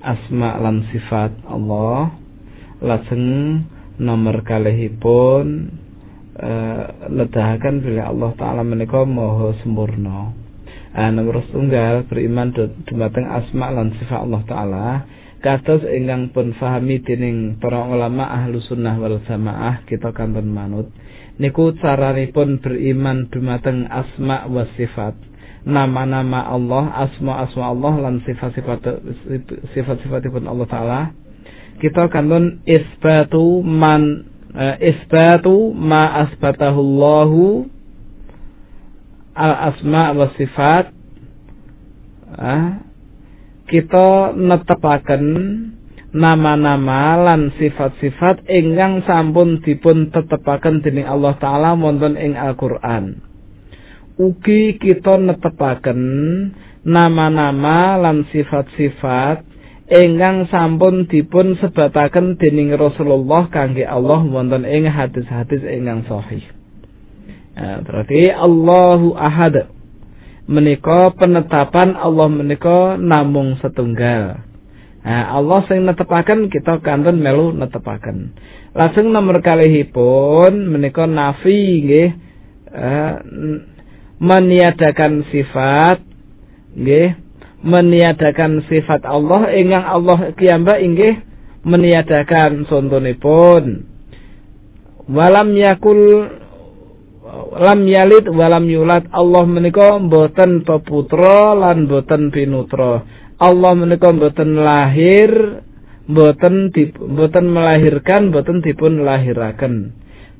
[0.04, 2.14] asma lan sifat Allah.
[2.84, 3.26] Lajeng
[3.98, 5.74] nomor kalihipun
[6.38, 10.45] eh, nedahaken bilih Allah taala menika maha sempurna.
[10.96, 14.86] Ah, nomor setunggal beriman du- dumateng asma lan sifat Allah taala.
[15.44, 20.88] Kados ingkang pun fahami dening para ulama ahlu sunnah wal jamaah kita kanton manut.
[21.36, 25.12] Niku caranipun beriman dumateng asma wa sifat.
[25.68, 28.80] Nama-nama Allah asma-asma Allah lan sifat-sifat
[29.76, 31.00] sifat-sifatipun Allah taala.
[31.76, 34.24] Kita kanton isbatu man
[34.56, 37.44] eh, isbatu ma asbatahu Allahu
[39.36, 40.84] al asma wa sifat
[42.40, 42.80] ah,
[43.68, 45.24] kita netepaken
[46.16, 53.20] nama-nama lan sifat-sifat ingkang sampun dipun tetepaken dening Allah taala wonten ing Al-Qur'an.
[54.16, 56.00] Ugi kita netepaken
[56.88, 59.44] nama-nama lan sifat-sifat
[59.92, 66.55] ingkang sampun dipun sebataken dening Rasulullah kangge Allah wonten ing hadis-hadis ingkang sahih.
[67.56, 69.72] Nah, berarti Allahu Ahad
[70.44, 74.44] menika penetapan Allah menika namung setunggal.
[75.06, 78.36] Nah, Allah sing netepaken kita kanten melu netepaken.
[78.76, 82.10] Lajeng nomor kalihipun menika nafi nggih
[82.76, 83.14] eh,
[84.20, 86.04] meniadakan sifat
[86.76, 87.08] nggih
[87.64, 91.24] meniadakan sifat Allah ingkang Allah kiyambak inggih
[91.64, 93.88] meniadakan contonipun
[95.08, 96.30] walam yakul
[97.56, 99.10] lam yalid walam yulad.
[99.10, 103.02] Allah menika mboten peputra lan mboten pinutra.
[103.36, 105.62] Allah menika mboten lahir
[106.06, 109.92] mboten mboten melahirkan mboten dipun lahiraken.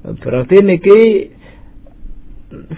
[0.07, 1.01] Berarti niki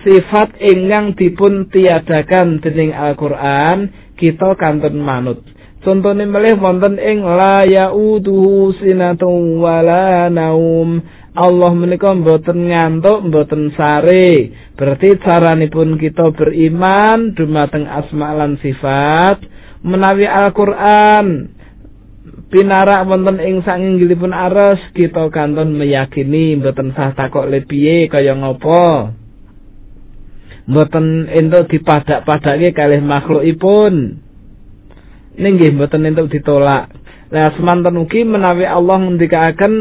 [0.00, 5.44] sifat ingkang dipun tiadakan dening Al-Qur'an kita kantun manut.
[5.78, 10.98] Contohnya melih wonten ing la yauduhu sinatun wala naum
[11.37, 14.53] Allah menika mboten ngantuk mboten sare.
[14.79, 19.45] Berarti caranipun kita beriman dumateng asma lan sifat
[19.85, 21.59] menawi Al-Qur'an
[22.49, 29.12] pinarak wonten ing sanginggilipun ares kita kanton meyakini mboten sah takok le piye kaya ngopo.
[30.68, 34.20] Mboten entuk dipadak-padake kalih makhlukipun.
[35.41, 36.93] Ning nggih mboten entuk ditolak.
[37.33, 39.72] Lah semanten ugi menawi Allah ngendikaaken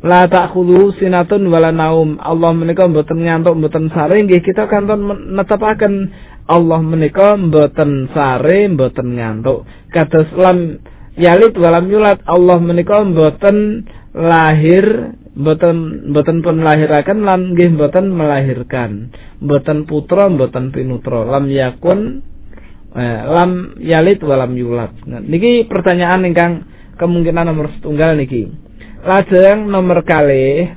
[0.00, 2.16] la ta'khudhu sinatun wala naum.
[2.20, 6.08] Allah menika mboten ngantuk mboten sare nggih kita kanton netepaken
[6.48, 9.68] Allah menika mboten sare mboten ngantuk.
[9.92, 10.80] Kados lam
[11.20, 13.84] yalit walam yulat Allah menika mboten
[14.16, 19.12] lahir mboten mboten pun lahiraken lan nggih mboten melahirkan.
[19.44, 21.28] Mboten putra mboten pinutra.
[21.28, 22.24] Lam yakun
[22.96, 24.96] eh, lam yalit walam yulat.
[25.04, 26.64] Nah, niki pertanyaan ingkang
[26.96, 28.69] kemungkinan nomor setunggal niki.
[29.00, 30.68] Lajeng nomor kali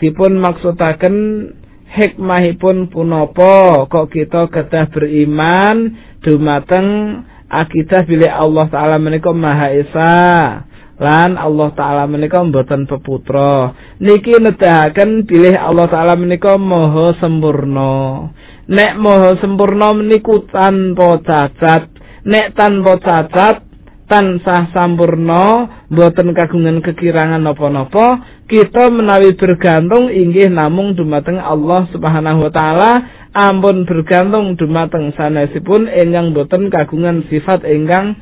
[0.00, 1.16] dipun maksudaken
[1.84, 5.92] hikmahipun punapa kok kita kedah beriman
[6.24, 7.20] dumateng
[7.52, 10.16] akidah bilih Allah taala menika Maha Esa
[10.96, 13.76] lan Allah taala menika mboten peputra.
[14.00, 18.32] Niki nedahaken bilih Allah taala menika maha sempurna.
[18.64, 21.92] Nek maha sempurna meniku tanpa cacat
[22.26, 23.65] nek tanpa cacat
[24.06, 32.52] tansah sampurna boten kagungan kekirangan napa-napa kita menawi bergantung inggih namung dumateng Allah Subhanahu wa
[32.54, 32.92] taala
[33.34, 38.14] ampun bergantung dumateng sanesipun ingkang boten kagungan sifat ingkang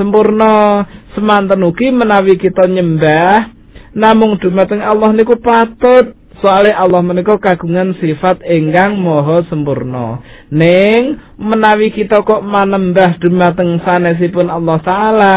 [0.00, 3.52] sempurna semanten ugi menawi kita nyembah
[3.92, 10.20] namung dumateng Allah niku patut soalnya Allah menika kagungan sifat ingkang maha sempurna.
[10.52, 15.36] Ning menawi kita kok manembah dumateng sanesipun Allah taala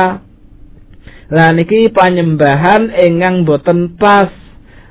[1.30, 4.32] lah niki panyembahan ingkang boten pas.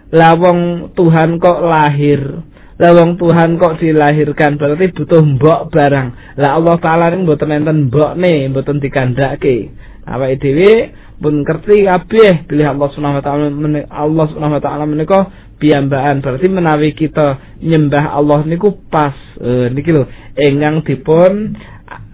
[0.08, 2.48] Lawong Tuhan kok lahir
[2.78, 6.38] lawong Tuhan kok dilahirkan berarti butuh mbok barang.
[6.38, 9.74] Lah Allah taala ning boten enten mbok nih boten dikandhake.
[10.08, 10.72] Awake dhewe
[11.18, 13.44] pun ngerti kabeh bilih Allah Subhanahu wa taala
[13.90, 16.22] Allah Subhanahu wa taala menika piyambakan.
[16.22, 20.06] Berarti menawi kita nyembah Allah niku pas e, niki lho.
[20.38, 21.58] Ingkang dipun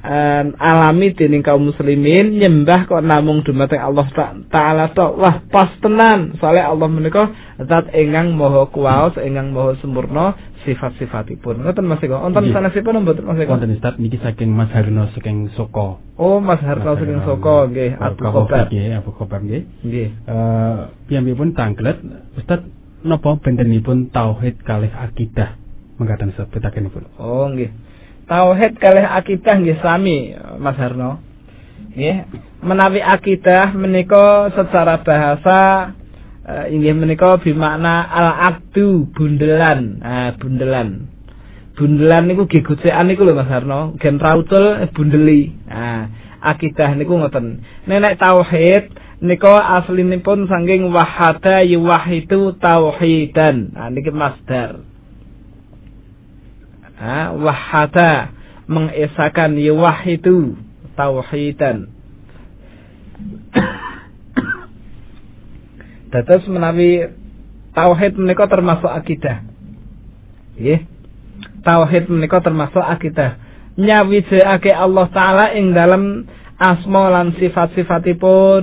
[0.01, 0.17] e,
[0.57, 4.09] alami dening kaum muslimin nyembah kok namung dumateng Allah
[4.49, 5.21] taala tok.
[5.21, 6.35] Wah pas tenan.
[6.41, 7.31] Soalnya Allah menika
[7.61, 10.35] zat ingkang maha kuwaos ingkang maha sempurna
[10.65, 11.61] sifat-sifatipun.
[11.63, 12.17] Ngoten Mas Eko?
[12.19, 13.55] Wonten sanesipun mboten Mas Eko?
[13.55, 14.01] Wonten Ustaz.
[14.01, 16.01] Niki saking Mas Harno saking Soko.
[16.17, 17.69] Oh Mas Harno saking Soko.
[17.69, 18.73] Nggih Abu Khobar.
[18.73, 19.63] nggih Abu Khobar nggih.
[19.85, 20.09] Nggih.
[20.27, 20.77] Eh
[21.07, 22.01] piyambakipun tanglet.
[22.41, 22.65] Ustaz
[23.05, 25.61] napa bentenipun tauhid kalih akidah?
[26.01, 27.71] Mengatakan sebutakenipun oh nggih.
[28.27, 31.21] Tauhid kalih akidah nggih sami Mas Harno.
[31.95, 32.17] Nggih.
[32.65, 35.93] Menawi akidah menika secara bahasa
[36.49, 40.01] uh, inggih menika bimakna al-aqdu bundelan.
[40.03, 41.13] Ah bundelan.
[41.77, 43.95] Bundelan niku gegocekan niku lho Mas Harno.
[44.01, 45.53] Gen rautul eh, bundeli.
[45.69, 46.09] Ah
[46.43, 47.61] akidah niku ngoten.
[47.87, 54.85] Nenek tauhid nika aslinipun saking wahada yuwahidu tauhidan nah niki masdar
[57.01, 58.37] ha wahada
[58.69, 60.61] mengesakan yuwahidu
[60.93, 61.89] tauhidan
[66.15, 67.11] Dados menawi
[67.75, 69.43] tauhid menika termasuk akidah.
[70.55, 70.87] Nggih.
[71.67, 73.35] Tauhid menika termasuk akidah.
[73.75, 76.23] Nyawijake Allah taala ing dalam
[76.55, 78.63] asma lan sifat-sifatipun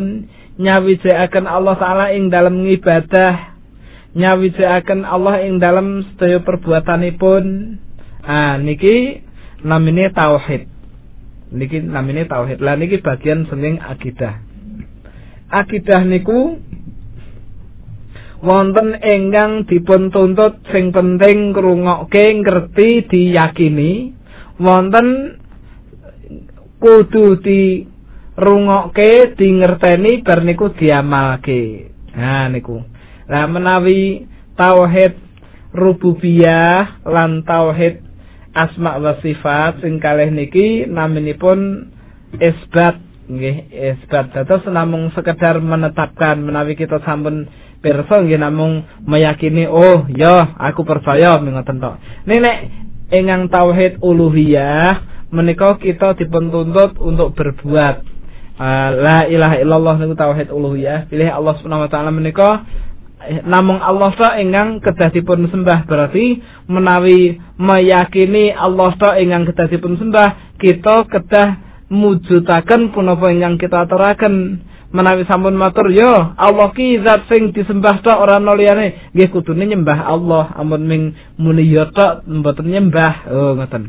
[0.60, 3.52] nyawijakaken Allah taala ing dalam ibadah
[4.16, 7.44] nyawijakaken Allah ing dalam sedaya perbuatanipun.
[8.22, 9.24] Ah niki
[9.64, 10.68] namine tauhid.
[11.52, 12.60] Niki namine tauhid.
[12.60, 14.44] Lah niki bagian senging akidah.
[15.52, 16.60] Akidah niku
[18.42, 24.16] wonten ingkang dipun tuntut sing penting ngrungokke ngerti diyakini.
[24.62, 25.38] Wonten
[26.78, 27.91] kudu di
[28.42, 31.94] rungokke di ngerteni bar niku diamalke.
[32.18, 32.82] Nah niku.
[33.30, 34.26] Lah menawi
[34.58, 35.14] tauhid
[35.72, 38.02] rububiyah lan tauhid
[38.52, 41.88] asma wa sifat sing kalih niki naminipun
[42.36, 43.00] isbat
[43.32, 47.48] nggih isbat dados namung sekedar menetapkan menawi kita sampun
[47.80, 51.96] pirsa nggih namung meyakini oh ya aku percaya ngoten tok
[52.28, 52.58] nek
[53.16, 58.21] ingkang tauhid uluhiyah menika kita dipuntuntut untuk berbuat
[58.62, 61.10] uh, la ilaha illallah niku tauhid uluhiyah.
[61.10, 62.62] Pilih Allah Subhanahu wa taala menika
[63.26, 65.90] eh, namung Allah ta ingkang kedah dipun sembah.
[65.90, 66.38] Berarti
[66.70, 71.50] menawi meyakini Allah ta ingkang kedah dipun sembah kita kedah
[71.90, 74.68] mujudaken punapa ingkang kita aturaken.
[74.92, 79.16] Menawi sampun matur yo Allah ki zat sing disembah tok ora ana liyane.
[79.16, 80.52] Nggih kudune nyembah Allah.
[80.60, 83.14] Amun ming muni yo tok mboten nyembah.
[83.32, 83.88] Oh ngoten.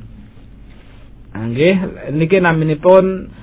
[1.35, 1.75] Ah, nggih
[2.15, 3.35] niki naminipun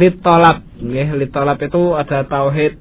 [0.00, 0.64] litolab.
[0.80, 2.76] Nggih litolab itu ada tauhid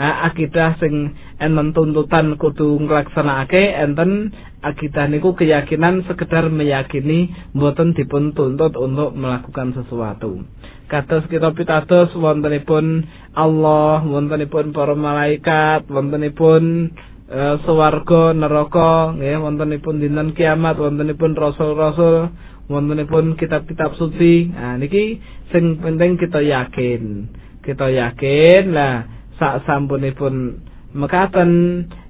[0.00, 8.32] ah, akidah sing enten tuntutan kudu nglaksanakake enten akidah niku keyakinan sekedar meyakini mboten dipun
[8.32, 10.44] tuntut untuk melakukan sesuatu.
[10.90, 16.90] Kados kita pitados wontenipun Allah wontenipun para malaikat wontenipun
[17.30, 22.34] uh, swarga neraka nggih wontenipun dinten kiamat wontenipun rasul-rasul
[22.70, 24.54] wontenipun kitab-kitab suci.
[24.54, 25.18] Nah niki
[25.50, 27.26] sing penting kita yakin.
[27.60, 29.04] Kita yakin lah
[29.36, 30.62] sak sampunipun
[30.94, 31.50] mekaten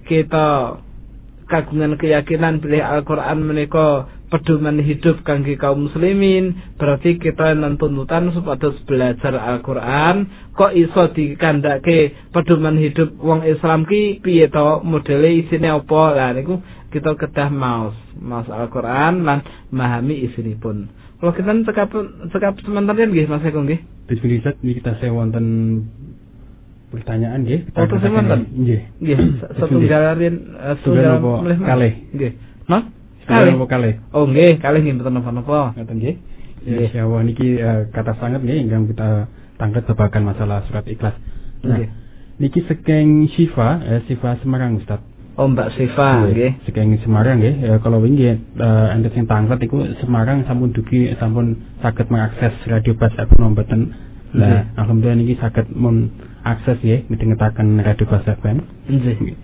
[0.04, 0.78] kita
[1.50, 6.54] kagungan keyakinan bilih Al-Qur'an menika pedoman hidup kangge kaum muslimin.
[6.78, 10.30] Berarti kita enten tuntutan supados belajar Al-Qur'an.
[10.54, 14.22] Kok iso dikandake pedoman hidup wong Islam ki?
[14.22, 14.86] Piye to?
[14.86, 16.02] Modele isine apa?
[16.14, 21.90] Lah niku kita kedah maos maos Al-Qur'an lan memahami isinipun kalau kita cekap
[22.28, 25.46] cekap sebentar nggih Mas Eko nggih Bismillah kita saya wonten
[26.90, 27.70] pertanyaan nggih.
[27.70, 28.40] Kita Oh, terus katakan- wonten?
[28.52, 28.80] Nggih.
[28.98, 29.16] nggih
[29.58, 30.02] setunggal
[30.82, 31.16] Setunggal
[31.62, 31.92] Kalih.
[32.10, 32.32] nggih
[32.66, 32.84] Mas
[33.30, 33.94] kalih apa kalih?
[34.10, 36.14] oh nggih kalih nggih mboten napa-napa Ngoten nggih.
[36.60, 36.86] Ya, Nggih.
[36.90, 41.14] insyaallah niki eh, kata sangat nggih ingkang kita tangkat babagan masalah surat ikhlas.
[41.62, 41.78] Nah,
[42.36, 44.98] niki saking Syifa, eh, Syifa Semarang Ustaz.
[45.38, 49.86] Oh Mbak Siva nggih Saking Semarang nggih, ya, kalau wingi eh, enten sing tangkat iku
[50.02, 53.94] Semarang sampun dugi sampun saged mengakses radio Bas FM mboten.
[54.30, 56.10] Lah, alhamdulillah niki saged mun
[56.46, 58.58] akses nggih midhangetaken radio Bas FM.
[58.90, 59.36] nggih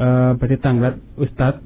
[0.00, 1.60] Eh berarti tanglet Ustaz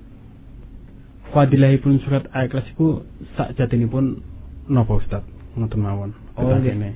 [1.30, 3.02] Fadilahipun surat Al-Ikhlas iku
[3.34, 4.22] sak jatinipun
[4.70, 5.26] napa Ustaz?
[5.58, 6.10] Ngoten mawon.
[6.38, 6.74] Oh, nggih.
[6.74, 6.90] Tetapene.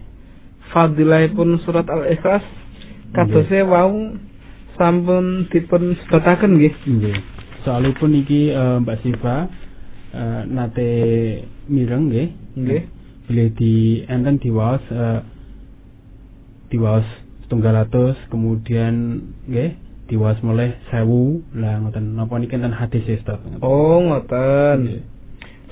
[0.73, 2.45] fadilahipun surat Al-Ikhlas
[3.17, 4.15] kadose wau
[4.79, 6.75] sampun dipun sedetaken nggih.
[6.87, 7.17] Nggih.
[7.67, 9.37] Soalipun iki eh, Mbak Siva
[10.15, 10.91] eh, nate
[11.69, 12.29] mireng nggih.
[12.57, 12.83] Nggih.
[13.29, 13.75] Bila di
[14.09, 15.21] enten diwaos eh,
[16.73, 17.05] diwaos
[17.45, 19.77] setunggal atus kemudian nggih
[20.09, 23.43] diwaos mulai sewu lah ngoten napa niki enten hadis ya Ustaz.
[23.61, 25.05] Oh ngoten.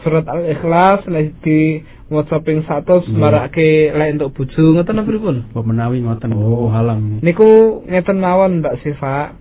[0.04, 3.18] Surat Al-Ikhlas nek di maca ping 100 Nggih.
[3.18, 5.36] marake lek entuk bojo ngoten napa pripun?
[5.54, 7.18] Menawi ngoten oh halang.
[7.22, 9.34] Niku ngeten mawon Mbak Siva.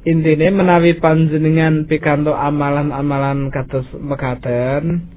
[0.00, 5.12] Intine menawi panjenengan pikantuk amalan-amalan kados mekaten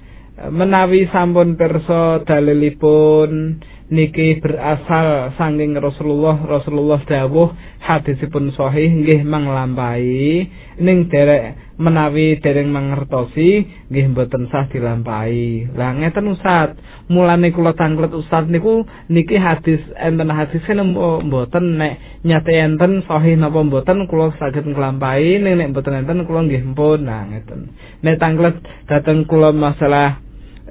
[0.50, 3.62] menawi sampun pirsa dalilipun
[3.92, 7.52] niki berasal saking Rasulullah Rasulullah dawuh
[7.84, 10.48] hadisipun sahih nggih manglampahi.
[10.80, 15.74] Ning derek menawi dereng mangertosi nggih mboten sah dilampahi.
[15.76, 16.80] Lah ngeten Ustaz.
[17.12, 21.78] Mulane kula tanglet Ustaz niku niki hadis enten hadis mboten.
[21.78, 25.44] Nek nyate enten sahih napa mboten kula saged nglampahi.
[25.44, 27.04] Ning nek mboten enten kula nggih mpun.
[27.04, 27.76] Nah ngeten.
[28.02, 28.56] Nek tanglet
[28.88, 30.24] dateng kula masalah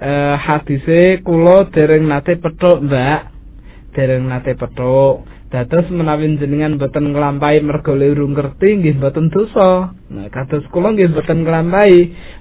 [0.02, 3.20] eh hadise kula dereng nate petuk Mbak.
[3.94, 5.30] Dereng nate petuk.
[5.52, 9.92] Dados menawi jenengan boten nglampahi mergo urung ngerti nggih boten dosa.
[10.08, 11.98] Nah kados kula nggih boten nglampahi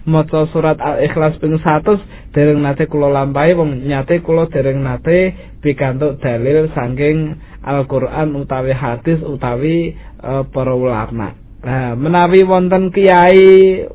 [0.07, 6.23] maca surat al-ikhlas ping 100 dereng nate kula lampahi wong nyate kula dereng nate pikantuk
[6.23, 11.35] dalil saking Al-Qur'an utawi hadis utawi eh, para ulama.
[11.67, 13.85] Nah menawi wonten kiai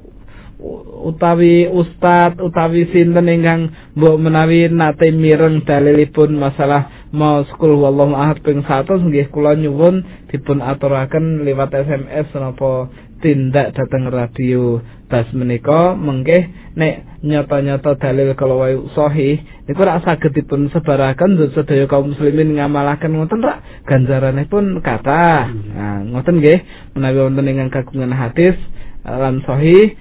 [1.07, 8.41] utawi ustad utawi sinten ingkang mbok menawi nate mireng dalilipun masalah mau sekul wallahu ahad
[8.41, 12.89] ping 100 nggih kula nyuwun dipun aturaken liwat SMS napa
[13.21, 15.97] tindak dateng radio tas menika.
[15.97, 22.59] Menggih nek nyata-nyata dalil kalau wae sahih niku rak saged dipun sebaraken sedaya kaum muslimin
[22.59, 25.49] ngamalaken ngoten rak ganjaranipun kathah.
[25.53, 26.59] Nah ngoten nggih
[26.99, 28.57] menawi wonten ingkang kagungan hadis
[29.05, 29.97] eh, lan sahih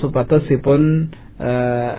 [0.00, 1.92] supados dipun eh,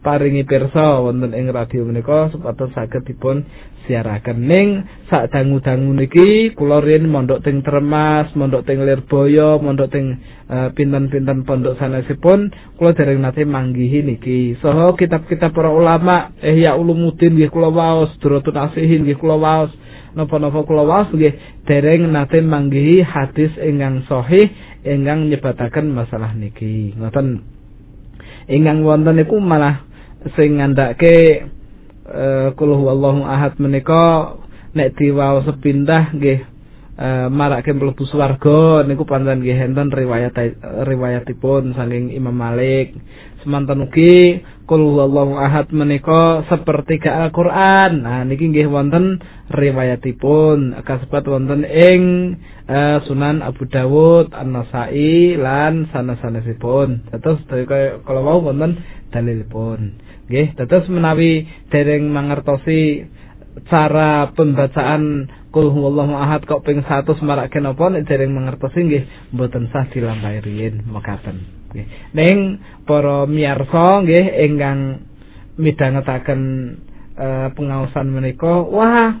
[0.00, 3.44] paringi pirsa wonten ing radio menika supados saged dipun
[3.88, 4.68] siaraken ning
[5.08, 11.48] sak dangu-dangu niki kula riyen mondok teng Tremas, mondok teng Lirboyo, mondok teng eh, pinten-pinten
[11.48, 14.60] pondok sanesipun kula dereng nate manggihi niki.
[14.60, 19.72] Saha kitab-kitab para ulama Ihya Ulumuddin nggih kula waos, Duratun Nasihin nggih kula waos.
[20.18, 24.50] Napa-napa kula waos nggih dereng nate manggihi hadis ingkang sahih
[24.82, 26.98] ingkang nyebataken masalah niki.
[26.98, 27.46] Ngoten.
[28.50, 29.86] Ingkang wonten niku malah
[30.34, 31.46] sing ngandhake
[32.56, 34.34] kul huwallahu ahad menika
[34.72, 36.40] nek diwaos sepindah nggih
[36.96, 40.34] eh, marake mlebu swarga niku pancen nggih enten riwayat
[40.88, 42.96] riwayatipun saking Imam Malik
[43.44, 48.04] semanten ugi kul huwallahu ahad menika sepertiga Al-Qur'an.
[48.04, 49.16] Nah niki nggih wonten
[49.48, 50.76] riwayatipun.
[50.84, 52.02] Kasebat wonten ing
[52.68, 57.08] eh, Sunan Abu Dawud An-Nasai lan sanes-sanesipun.
[57.16, 57.40] Terus
[58.04, 58.76] kalau mau wonten
[59.08, 59.96] dalilipun.
[60.28, 63.08] Nggih terus menawi dereng mangertosi
[63.72, 69.04] cara pembacaan kul huwallahu ahad kok ping 100 marake napa nek dereng mangertosi nggih
[69.34, 71.57] mboten sah dilampahi riyin mekaten
[72.16, 75.04] ning para miyarsa nggih ingkang
[75.60, 76.40] midhangetaken
[77.18, 79.20] uh, pengaosan menika wah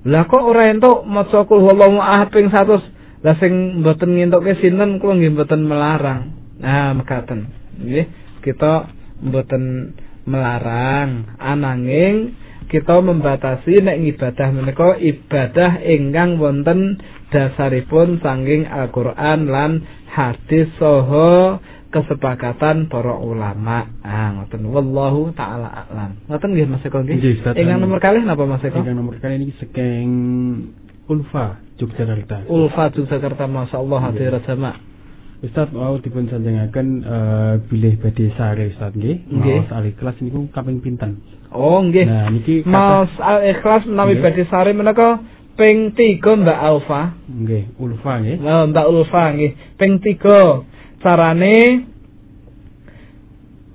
[0.00, 4.96] lah kok ora entuk maca kul huwallahu ahad ping 100 lah sing mboten ngentuke sinten?
[4.96, 6.32] Kula nggih mboten melarang.
[6.56, 7.52] Nah mekaten.
[7.76, 8.08] Nggih
[8.40, 8.88] kita
[9.20, 9.92] mboten
[10.24, 11.36] melarang.
[11.36, 12.32] Ananging
[12.72, 21.60] kita membatasi nek ibadah menika ibadah ingkang wonten dasaripun sanging Al-Qur'an lan hadis soho
[21.90, 23.90] kesepakatan para ulama.
[24.06, 26.16] Ah ngoten wallahu taala alam.
[26.30, 27.18] Ngoten nggih Mas Eko nggih.
[27.58, 28.80] Ingkang nomor kalih napa Mas Eko?
[28.80, 30.08] Ingkang nomor kalih niki saking
[31.10, 32.46] Ulfa Yogyakarta.
[32.46, 34.78] Ulfa Yogyakarta masyaallah hadirat jamaah.
[35.40, 39.26] Ustaz mau dipun sanjangaken uh, bilih badhe sare Ustaz nggih.
[39.26, 39.58] Nggih.
[39.66, 41.18] Maos kelas niku kaping pinten?
[41.50, 42.06] Oh nggih.
[42.06, 45.18] Nah niki Mas Al Ikhlas menawi badhe sare menika
[45.58, 47.02] ping 3 Mbak Alfa.
[47.26, 48.36] nggih Ulfa nggih.
[48.40, 49.50] Nah, Mbak Ulfa nggih.
[49.76, 50.69] Ping 3
[51.00, 51.88] carane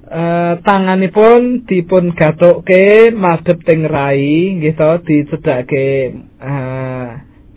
[0.05, 7.07] eh tanganipun dipun gatokke madhep teng rai nggih to dicedhake eh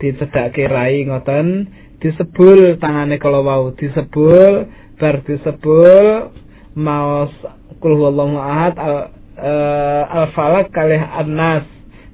[0.01, 1.69] dicedhake rai ngoten
[2.01, 4.65] disebul tangane kalau wau disebul
[4.97, 6.33] bar disebul
[6.73, 7.31] maos
[7.79, 8.97] kul huwallahu ahad al,
[9.37, 11.67] uh, al falak kalih anas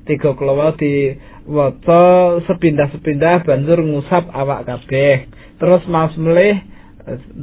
[0.03, 5.29] tiga kalau wau di waca sepindah-sepindah banjur ngusap awak kabeh.
[5.61, 6.57] Terus maos melih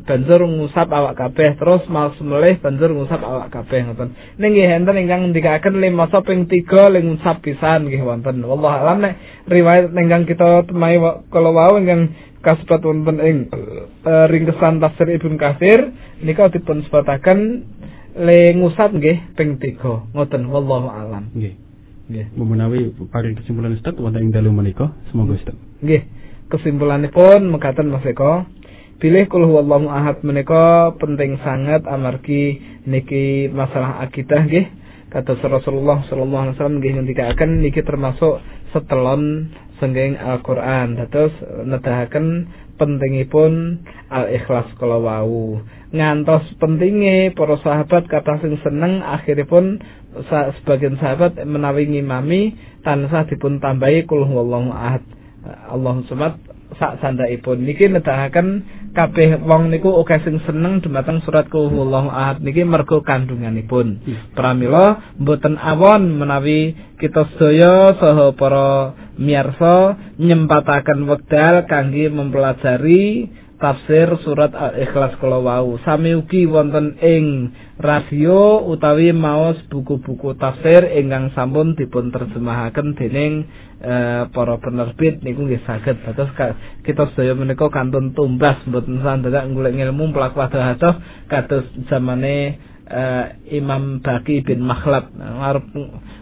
[0.03, 4.11] banjur ngusap awak kabeh terus maos melih banjur ngusap awak kabeh ngoten.
[4.43, 8.43] Ning nggih enten ingkang ngendikaken lima ping 3 ling ngusap pisan nggih wonten.
[8.43, 10.99] Wallahu alam nek riwayat ingkang kita temai
[11.31, 12.11] kalau wau ingkang
[12.43, 15.95] kasebat wonten ing uh, ringkesan tafsir Ibnu Katsir
[16.27, 17.39] nika dipun sebataken
[18.19, 19.79] le ngusap nggih ping 3
[20.11, 20.43] ngoten.
[20.51, 21.31] Wallahu alam.
[21.39, 21.55] Nggih.
[22.11, 22.27] nggih.
[22.35, 24.91] Menawi paring kesimpulan Ustaz wonten ing dalu menika.
[25.15, 25.55] Semoga Ustaz.
[25.79, 26.03] nggih.
[26.51, 28.45] Kesimpulanipun mekaten Mas Eko
[29.03, 34.71] Pilih kul huwallahu ahad menika penting sangat amargi niki masalah akidah nggih.
[35.11, 38.39] Kata Rasulullah sallallahu alaihi wasallam nggih ngendikaken niki termasuk
[38.71, 39.51] setelon
[39.83, 40.95] senggeng Al-Qur'an.
[40.95, 41.35] Dados
[41.67, 42.47] nedahaken
[42.79, 45.59] pentingipun al-ikhlas kala wau.
[45.91, 49.03] Ngantos pentinge para sahabat kata sing seneng
[50.31, 52.55] sa, sebagian sahabat menawi ngimami
[52.87, 55.03] tansah dipun tambahi kul huwallahu ahad.
[55.75, 56.39] Allahu samad
[56.79, 62.45] sak sandakipun niki nedahaken kabeh wong niku oke sing seneng dumateng surat kul huwallahu ahad
[62.45, 64.05] niki mergo kandunganipun.
[64.37, 73.33] Pramila mboten awon menawi kita sedaya saha para miyarsa nyempataken wekdal kangge mempelajari
[73.63, 75.79] tafsir surat Al-Ikhlas kala wau.
[75.87, 83.47] Sami ugi wonten ing radio utawi maos buku-buku tafsir ingkang sampun dipun terjemahaken dening
[83.79, 86.31] eh, para penerbit niku nggih saged dados
[86.83, 90.99] kita sedaya menika kantun tumbas mboten sandadak golek ilmu pelaku adoh
[91.31, 92.59] kados zamane
[92.93, 95.65] uh, Imam Baki bin Makhlab ngarep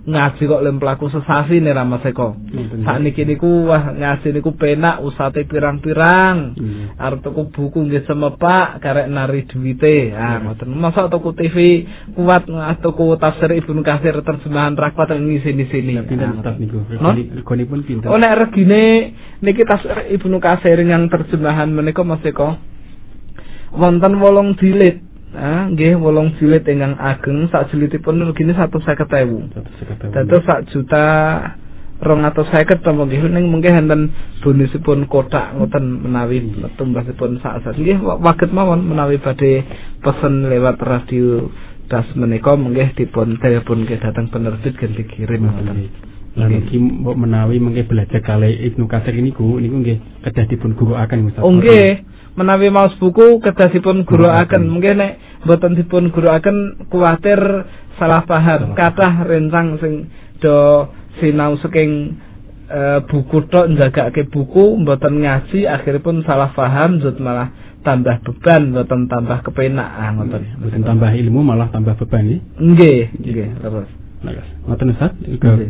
[0.00, 2.38] ngaji kok lem pelaku sesasi nih Rama Seko.
[2.86, 6.56] Saat niku wah ngaji niku penak usate pirang-pirang.
[6.56, 6.96] Hmm.
[6.96, 10.14] Arep tuku buku nggih semepak karek nari duwite.
[10.14, 10.72] Ah ngoten.
[10.72, 11.84] Masa tuku TV
[12.16, 12.48] kuat
[12.80, 15.98] tuku tafsir Ibnu Katsir terjemahan rapat ngisi di sini.
[16.00, 17.12] No?
[17.12, 18.08] Regonipun pinten?
[18.08, 19.12] Oh nek regine
[19.42, 22.56] niki tafsir Ibnu Katsir yang terjemahan menika Mas Eko
[23.74, 25.09] wonten wolong jilid.
[25.30, 30.10] Ah, nggih wolong jilid ingkang ageng sak jilidipun regine 150.000.
[30.10, 31.06] Dados sak juta
[32.02, 33.30] rong atau seket tambah nggih?
[33.30, 34.10] Ning mungkin enten
[34.42, 36.42] bonisipun kotak ngoten menawi
[36.74, 39.62] tumbasipun sak sak nggih waget mawon menawi badhe
[40.02, 41.46] pesen lewat radio
[41.86, 45.90] das menika mungkin dipun telepon ke datang penerbit gen dikirim ngoten.
[46.38, 51.26] Lan iki mbok menawi mengke belajar kali Ibnu Katsir niku niku nggih kedah dipun guruaken
[51.26, 51.42] Ustaz.
[51.42, 52.06] Oh nggih,
[52.38, 55.12] menawi maos buku kedah dipun guruaken mungkin nek
[55.46, 57.40] mboten dipun guruaken kuwatir
[57.98, 60.08] salah paham kathah rencang sing
[60.40, 62.16] do sinau saking
[62.70, 67.50] e, buku tok njagake buku mboten ngaji akhiripun salah paham zut malah
[67.80, 69.88] tambah beban mboten tambah kepenak.
[69.88, 70.42] Ah ngoten.
[70.60, 72.40] Mboten tambah ilmu malah tambah beban nggih.
[72.60, 73.48] nggih nggih.
[73.60, 73.90] terus.
[74.68, 75.12] Ngoten Ustaz,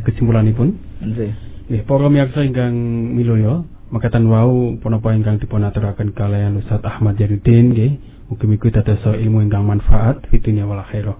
[0.07, 0.75] kesimpulanipun.
[1.03, 1.87] nggih.
[1.87, 2.75] Para miyarsa ingkang
[3.15, 7.93] milaya, Mekatan wau punapa ingkang dipun aturaken kaliyan Ustaz Ahmad Jadudin nggih.
[8.31, 11.19] Mugi-mugi dados ilmu ingkang manfaat fi dunya wal akhirah.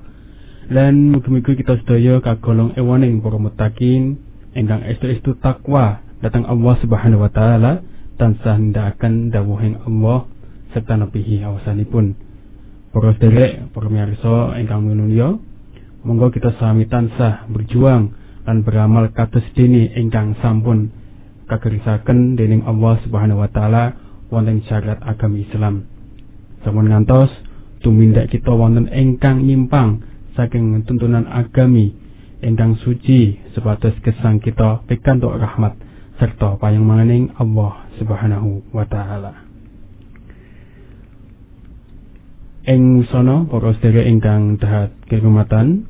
[0.71, 4.23] Lan mugi-mugi kita sedaya kagolong ewaning para mutakin
[4.55, 7.83] ingkang estu-estu takwa datang Allah Subhanahu wa taala
[8.15, 10.31] tansah nindakaken dawuhing Allah
[10.71, 12.15] serta nepihi awasanipun.
[12.95, 15.35] Para sedherek, para miyarsa ingkang minulya,
[16.07, 18.15] monggo kita sami tansah berjuang
[18.47, 21.00] lan beramal kados dene ingkang sampun
[21.51, 23.99] kagerisaken dening Allah Subhanahu wa taala
[24.31, 25.91] wonten syarat agami Islam.
[26.63, 27.29] Sampun ngantos
[27.83, 30.07] tumindak kita wonten ingkang nyimpang
[30.39, 31.91] saking tuntunan agami
[32.41, 35.75] ingkang suci sebatas kesang kita pikantuk rahmat
[36.23, 39.51] serta payung manganing Allah Subhanahu wa taala.
[42.71, 45.89] Ing sono para sedherek ingkang dahat kehormatan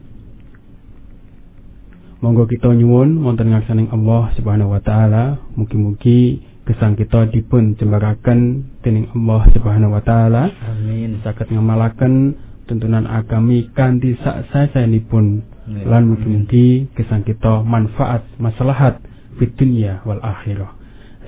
[2.20, 9.08] Monggo kita nyuwun wonten ngaksaning Allah Subhanahu wa taala, mugi-mugi gesang kita dipun jembaraken dening
[9.16, 10.52] Allah Subhanahu wa taala.
[10.68, 11.24] Amin.
[11.24, 12.36] Saged ngamalaken
[12.68, 15.40] tuntunan agami kanthi sak saesaenipun
[15.88, 19.00] lan mugi-mugi gesang kita manfaat maslahat
[19.40, 20.76] fid dunya wal akhirah.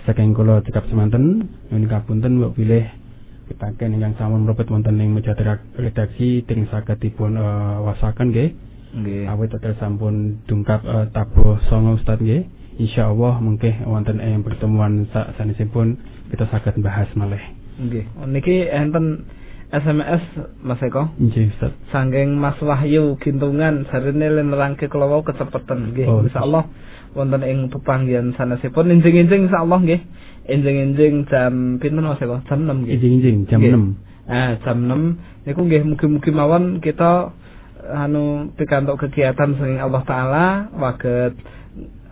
[0.04, 2.84] Saking kula cekap semanten nyuwun kapunten mbok pilih
[3.48, 5.32] pitaken ingkang sampun mlebet wonten ing meja
[5.72, 8.71] redaksi ting saged dipun uh, wasaken nggih.
[8.92, 9.24] Nggih.
[9.24, 12.44] awit tetel sampun dungkap uh, tabuh songo Ustaz nggih.
[12.76, 15.96] Insyaallah mungkin wonten ing pertemuan sak sanesipun
[16.28, 17.40] kita saged bahas malih.
[17.80, 18.04] Nggih.
[18.28, 19.24] Niki enten
[19.72, 20.20] SMS
[20.60, 21.08] Mas Eko.
[21.16, 21.72] Nggih Ustaz.
[21.88, 26.08] Sanggeng Mas Wahyu Gintungan sarene nerangke kula wau kecepeten nggih.
[26.08, 26.64] Oh, Insyaallah
[27.16, 30.00] wonten ing pepanggihan sanesipun injing-injing insyaallah nggih.
[30.52, 32.44] Injing-injing jam pinten Mas Eko?
[32.44, 32.92] Jam 6 nggih.
[33.00, 33.72] Izin-izin jam Nggih.
[33.72, 34.28] 6.
[34.28, 37.32] Ah, jam 6 niku nggih mugi-mugi mawon kita
[37.82, 40.46] anu pikantuk kegiatan saking Allah taala
[40.78, 41.34] waget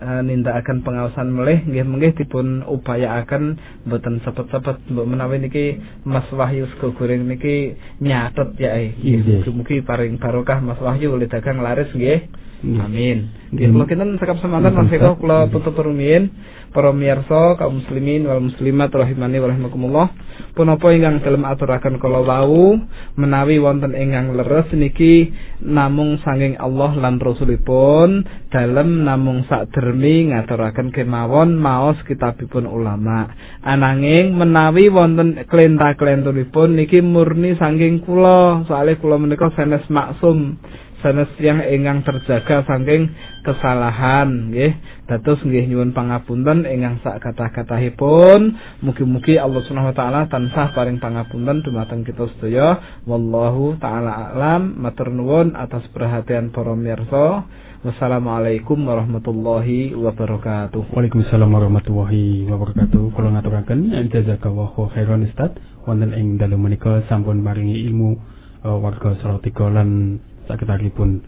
[0.03, 3.55] uh, nindakaken pengawasan melih nggih menggih dipun upayaaken
[3.87, 10.19] mboten sepet-sepet mbok menawi niki Mas Wahyu sego goreng niki nyatet ya eh mugi-mugi paring
[10.19, 12.27] barokah Mas Wahyu oleh dagang laris nggih.
[12.61, 13.33] Amin.
[13.57, 13.73] Nggih.
[13.73, 16.29] nggih kula kinten sekap semanten Mas Eko kula tutup rumiyin
[16.71, 20.07] para miyarsa kaum muslimin wal muslimat rahimani wa rahimakumullah
[20.55, 22.79] punapa ingkang dalem aturaken kala wau
[23.19, 31.55] menawi wonten ingkang leres niki namung sanging Allah lan Rasulipun dalem namung sakdermi ngaturaken kemawon
[31.59, 33.31] maos kitabipun ulama.
[33.63, 40.59] Ananging menawi wonten klenta-klentunipun niki murni sanging kula soalnya kula menika sanes maksum
[41.01, 43.13] sanes yang ingkang terjaga saking
[43.45, 44.73] kesalahan nggih.
[45.09, 48.55] Dados nggih nyuwun pangapunten ingkang sak kathah-kathahipun.
[48.85, 53.01] Mugi-mugi Allah Subhanahu wa taala tansah paring pangapunten dumateng kita sedaya.
[53.05, 54.79] Wallahu taala alam.
[54.79, 57.45] Matur nuwun atas perhatian para mirsa.
[57.81, 60.93] Wassalamualaikum warahmatullahi wabarakatuh.
[60.93, 63.09] Waalaikumsalam warahmatullahi wabarakatuh.
[63.17, 65.57] Kula ngaturaken jazakallahu khairan Ustaz.
[65.89, 68.21] Wonten ing dalu menika sampun maringi ilmu
[68.65, 70.21] uh, warga Salatiga lan
[70.51, 71.23] sakitaripun.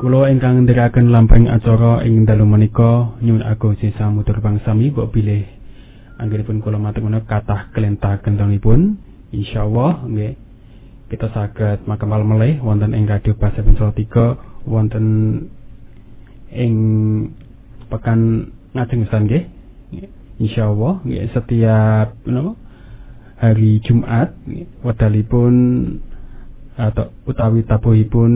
[0.00, 5.44] Kula ingkang ndherekaken lampahing acara ing dalu menika nyuwun agung sisa mutur bangsami mbok bilih
[6.16, 8.96] anggenipun kula matur menawa kathah kelentah kendangipun
[9.28, 10.40] insyaallah nggih
[11.10, 15.06] kita saged makamal melih wonten ing radio Pasar Salatiga wonten
[16.54, 16.74] ing
[17.90, 19.44] pekan ngajeng pisan nggih.
[20.38, 22.54] Insyaallah nggih setiap napa
[23.42, 24.38] hari Jumat
[24.86, 25.54] wedalipun
[26.80, 28.32] atau utawi tabuhipun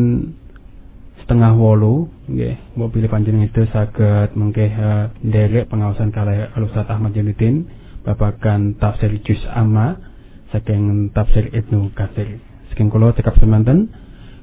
[1.25, 7.17] setengah wolu nggih mbok pilih panjenengan itu saged mengke uh, nderek pengawasan kalih Ustaz Ahmad
[7.17, 7.65] Jainuddin
[8.05, 9.97] babagan tafsir juz amma
[10.53, 12.39] saking tafsir Ibnu Katsir.
[12.71, 13.91] Saking kula cekap semanten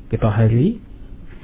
[0.09, 0.81] kita hari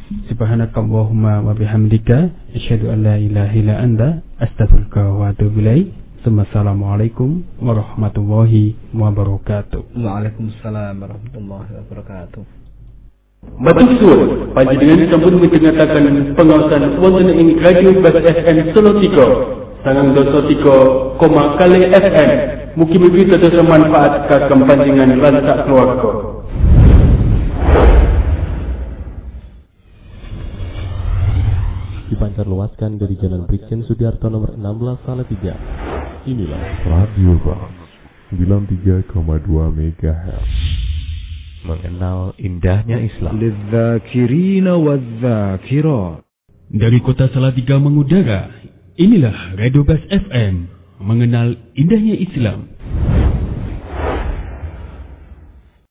[0.08, 4.10] Subhanakallahumma wa bihamdika asyhadu an la ilaha illa anta
[4.40, 5.92] astaghfiruka wa atubu ilaik.
[6.28, 9.96] Assalamualaikum warahmatullahi wabarakatuh.
[9.96, 12.68] Waalaikumsalam warahmatullahi wabarakatuh
[13.64, 19.88] Batuk suwun, panjenengan sampun midhangetaken pengawasan wonten ing Radio Bas FM Solo 3.
[19.88, 22.32] Sangang dosa 3, koma kali FM.
[22.76, 26.12] Mugi-mugi dados manfaat kagem panjenengan lan sak keluarga.
[32.12, 35.56] Dipancar luaskan dari Jalan Brigjen Sudiarto nomor 16 Salatiga.
[36.28, 37.72] Inilah Radio bang
[38.36, 39.16] 93,2
[39.48, 40.52] MHz
[41.64, 43.40] Mengenal indahnya Islam.
[46.68, 48.52] Dari kota Salatiga mengudara
[49.00, 50.68] Inilah Radio Bas FM
[51.00, 52.76] Mengenal indahnya Islam.